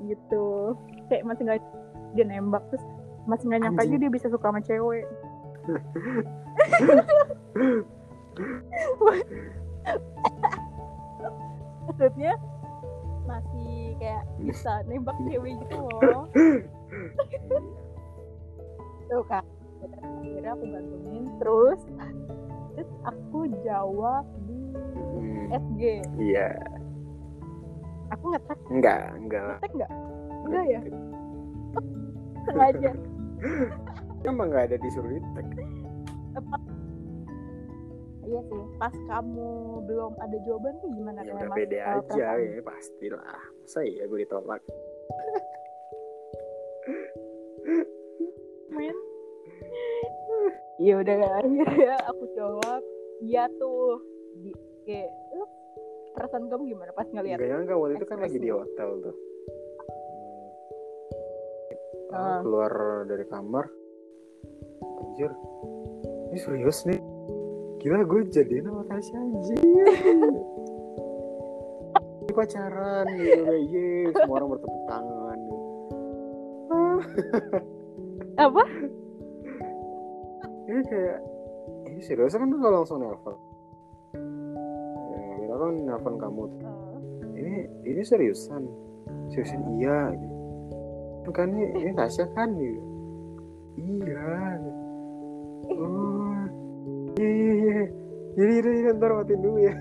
gitu. 0.06 0.75
Kayak 1.10 1.23
masih 1.27 1.43
nggak 1.47 1.62
dia 2.15 2.25
nembak 2.25 2.63
terus 2.71 2.84
masih 3.27 3.51
nggak 3.51 3.62
nyangka 3.67 3.84
aja 3.84 3.97
dia 3.99 4.12
bisa 4.12 4.27
suka 4.32 4.47
sama 4.49 4.62
cewek. 4.63 5.06
maksudnya 11.88 12.34
masih 13.27 13.97
kayak 13.99 14.23
bisa 14.39 14.84
nembak 14.88 15.17
cewek 15.27 15.53
gitu 15.65 15.75
loh. 15.75 16.27
Tuh 19.08 19.23
kan 19.27 19.43
akhirnya 19.77 20.51
aku 20.51 20.65
gantungin 20.73 21.25
terus 21.39 21.82
terus 22.75 22.89
aku 23.06 23.45
jawab 23.62 24.25
di 24.49 24.58
Hmm, 25.17 25.49
SG 25.49 25.82
iya 26.19 26.53
aku 28.13 28.26
ngetek 28.34 28.60
enggak 28.72 29.00
enggak 29.20 29.41
ngetek 29.43 29.72
nggak 29.76 29.91
enggak 30.48 30.65
ya? 30.65 30.80
sengaja. 32.48 32.91
Emang 34.28 34.48
nggak 34.50 34.65
ada 34.72 34.78
disuruh 34.82 35.12
di 35.12 35.20
tag 35.36 35.48
iya 38.28 38.43
sih 38.43 38.60
pas 38.76 38.91
kamu 39.08 39.80
belum 39.88 40.12
ada 40.20 40.36
jawaban 40.43 40.76
tuh 40.84 40.91
gimana 40.91 41.24
ya 41.24 41.32
udah 41.32 41.48
pede 41.56 41.80
eh, 41.80 41.88
aja 41.88 42.04
perasaan? 42.04 42.43
ya 42.43 42.60
pastilah. 42.60 43.39
Masa 43.63 43.80
iya 43.88 44.04
gue 44.04 44.20
ditolak? 44.28 44.62
Men? 48.76 48.98
Ya 50.78 51.00
udah 51.02 51.15
akhirnya 51.39 51.96
aku 52.12 52.24
jawab. 52.36 52.84
Iya 53.24 53.48
tuh. 53.58 54.04
Di 54.43 54.52
kayak 54.86 55.10
"Eh, 55.10 55.48
perasaan 56.17 56.49
kamu 56.49 56.73
gimana 56.73 56.91
pas 56.97 57.06
ngeliat 57.13 57.38
Enggak 57.38 57.49
nyangka 57.53 57.73
waktu 57.77 57.93
itu 58.01 58.06
kan 58.10 58.17
lagi 58.17 58.38
di 58.41 58.49
hotel 58.49 58.89
tuh. 59.06 59.15
Ah. 62.10 62.41
Keluar 62.41 63.06
dari 63.06 63.25
kamar. 63.30 63.65
Anjir. 65.06 65.32
Ini 66.34 66.38
serius 66.41 66.82
nih. 66.89 66.97
Gila 67.77 68.01
gue 68.10 68.25
jadian 68.34 68.65
sama 68.65 68.84
Tasya 68.89 69.17
anjir. 69.21 69.60
Ini 72.27 72.32
pacaran 72.36 73.06
gitu 73.15 73.41
kayak 73.47 73.63
ye, 73.71 74.12
semua 74.12 74.36
orang 74.41 74.49
bertepuk 74.58 74.84
tangan. 74.91 75.39
apa 78.45 78.63
Ini 80.67 80.82
kayak 80.91 81.17
ini 81.88 82.01
serius 82.03 82.36
kan 82.36 82.51
lu 82.51 82.60
langsung 82.60 82.99
nelfon. 82.99 83.34
Kan 85.58 85.74
nelfon 85.89 86.15
kamu 86.22 86.41
tuh. 86.54 86.62
Eh, 87.34 87.41
ini 87.41 87.58
ini 87.89 88.02
seriusan? 88.06 88.63
Seriusan 89.34 89.62
iya 89.82 90.13
gitu. 90.13 90.36
kan 91.36 91.52
ini, 91.52 91.65
ini 91.84 91.91
Tasya 91.91 92.26
kan 92.38 92.54
gitu. 92.56 92.82
iya. 93.78 94.38
Oh 95.67 96.39
iya 97.17 97.28
iya 97.28 97.54
iya 97.58 97.82
jadi 98.38 98.52
jadi 98.62 98.70
jadi, 98.86 98.98
ntar 99.02 99.12
matiin 99.17 99.41
dulu 99.41 99.58
ya. 99.65 99.74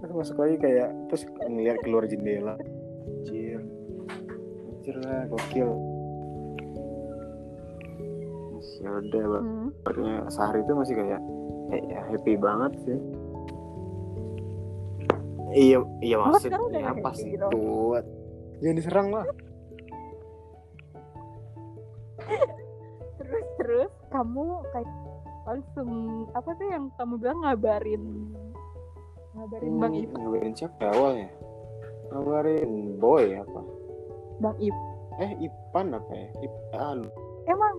Terus 0.00 0.12
masuk 0.14 0.36
lagi 0.38 0.56
kayak 0.62 0.88
terus 1.10 1.26
ngeliat 1.42 1.78
keluar 1.82 2.06
jendela. 2.06 2.54
Anjir. 3.02 3.58
Anjir 4.70 4.96
lah 5.02 5.26
gokil. 5.26 5.70
Ya 8.80 8.90
udah 8.94 9.24
hmm. 9.42 10.30
Sehari 10.30 10.62
itu 10.62 10.72
masih 10.72 10.94
kayak 10.96 11.20
ya 11.72 12.00
happy 12.06 12.34
banget 12.34 12.72
sih. 12.82 12.98
Iya 15.50 15.78
iya 15.98 16.16
maksudnya 16.16 16.58
apa 16.86 17.10
sih? 17.12 17.34
gitu? 17.34 17.46
tuh 17.50 17.98
jangan 18.60 18.76
diserang 18.76 19.08
lah. 19.10 19.26
Terus 23.18 23.46
terus 23.58 23.92
kamu 24.10 24.44
kayak 24.70 24.90
langsung 25.44 25.90
apa 26.32 26.50
tuh 26.54 26.66
yang 26.68 26.84
kamu 26.94 27.14
bilang 27.18 27.38
ngabarin? 27.42 28.02
Ngabarin 29.34 29.72
bang 29.76 29.92
Hmm, 29.92 30.02
Ip? 30.02 30.10
ngabarin 30.14 30.52
siapa 30.54 30.80
ya 30.80 30.90
awalnya? 30.92 31.28
Ngabarin 32.10 32.70
boy 32.98 33.24
apa? 33.34 33.60
Bang 34.38 34.56
Ip. 34.58 34.76
Eh 35.18 35.32
Ipan 35.40 35.86
apa 35.92 36.12
ya? 36.12 36.28
Ip 36.40 36.54
lu- 36.96 37.14
emang 37.44 37.74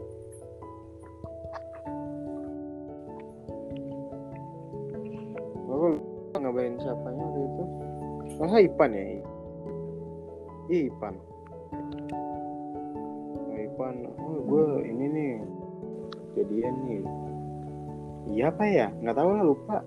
masa 8.41 8.57
Ipan 8.57 8.89
ya 8.89 9.05
Ipan 10.73 11.13
Ipan 13.53 13.95
oh 14.17 14.37
gue 14.49 14.65
ini 14.89 15.05
nih 15.13 15.33
jadian 16.33 16.75
nih 16.89 17.03
iya 18.33 18.49
apa 18.49 18.63
ya 18.65 18.87
nggak 18.97 19.13
tahu 19.13 19.29
lah 19.29 19.43
lupa 19.45 19.77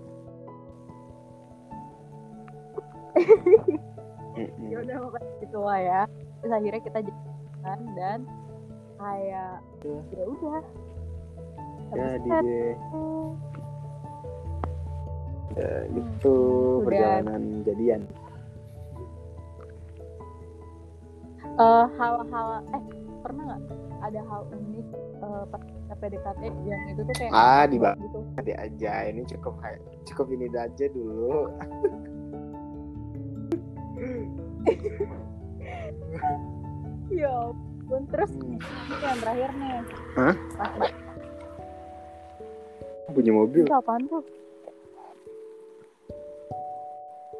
ya 4.71 4.77
udah 4.87 4.97
pokoknya 5.03 5.31
gitu 5.43 5.59
lah 5.59 5.79
ya 5.83 6.01
terus 6.39 6.53
akhirnya 6.55 6.83
kita 6.87 6.99
jalan 7.03 7.81
dan 7.99 8.19
kayak 9.03 9.59
ya 10.15 10.23
udah 10.31 10.47
jadi 11.91 12.29
Habis 12.31 12.43
deh 12.47 12.75
ya, 15.55 15.75
gitu 15.95 16.37
Udah. 16.79 16.85
perjalanan 16.87 17.43
jadian 17.63 18.03
eh, 21.55 21.87
hal-hal 21.95 22.49
eh 22.71 22.83
pernah 23.21 23.43
nggak 23.47 23.61
ada 24.03 24.21
hal 24.23 24.43
unik 24.51 24.87
eh, 24.95 25.45
pas 25.49 25.61
kita 25.63 25.95
PDKT 25.97 26.41
yang 26.65 26.83
itu 26.91 27.01
tuh 27.03 27.15
kayak 27.15 27.33
Ah, 27.33 27.65
di 27.65 27.77
bawah. 27.79 27.97
gitu 27.97 28.19
Nanti 28.35 28.53
aja 28.53 28.93
ini 29.07 29.23
cukup 29.25 29.55
cukup 30.05 30.27
ini 30.29 30.47
aja 30.53 30.85
dulu 30.91 31.49
ya 37.11 37.31
ampun 37.31 38.03
terus 38.11 38.31
Hmm. 38.33 38.57
ini 38.57 39.05
yang 39.05 39.19
terakhir 39.21 39.51
nih 39.55 39.73
Hah? 40.17 40.35
pas 40.57 40.73
punya 43.15 43.33
mobil 43.33 43.63
itu 43.63 43.75
apaan 43.75 44.03
tuh 44.09 44.25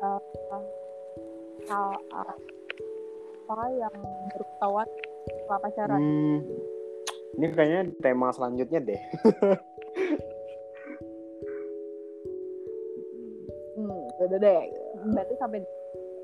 Eh, 0.05 0.21
hal 1.65 1.97
apa 3.45 3.69
yang 3.77 3.95
baru 4.33 4.45
ketahuan 4.57 4.89
setelah 5.29 5.61
pacaran 5.61 6.01
Hmm, 6.01 6.39
ini 7.37 7.47
kayaknya 7.53 7.81
tema 8.01 8.33
selanjutnya 8.33 8.81
deh. 8.81 9.03
Hmm. 13.75 14.07
udah 14.25 14.39
deh 14.41 14.61
berarti 15.13 15.35
sampai 15.37 15.61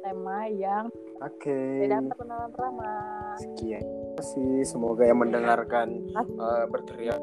tema 0.01 0.49
yang 0.49 0.89
Oke. 1.21 1.85
tidak 1.85 2.09
perkenalan 2.09 2.49
pertama 2.55 2.89
Sekian 3.37 3.85
sih. 4.21 4.65
Semoga 4.65 5.05
yang 5.05 5.21
mendengarkan 5.21 6.01
eh, 6.17 6.65
berteriak 6.69 7.21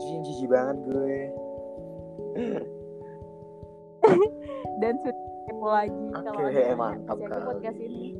jijik 0.00 0.48
banget 0.48 0.76
gue. 0.88 1.16
dan 4.80 4.96
sudah 5.04 5.24
kepo 5.44 5.68
lagi 5.68 6.04
kalau 6.14 6.30
Oke, 6.40 6.56
ada 6.56 6.76
mantap 6.76 7.16
podcast 7.20 7.78
ini 7.80 8.16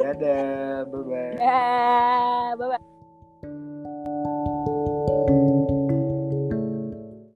Dadah, 0.00 0.84
bye 0.90 1.02
bye. 1.08 1.36
ya 1.40 2.54
bye 2.58 2.68
bye 2.76 2.91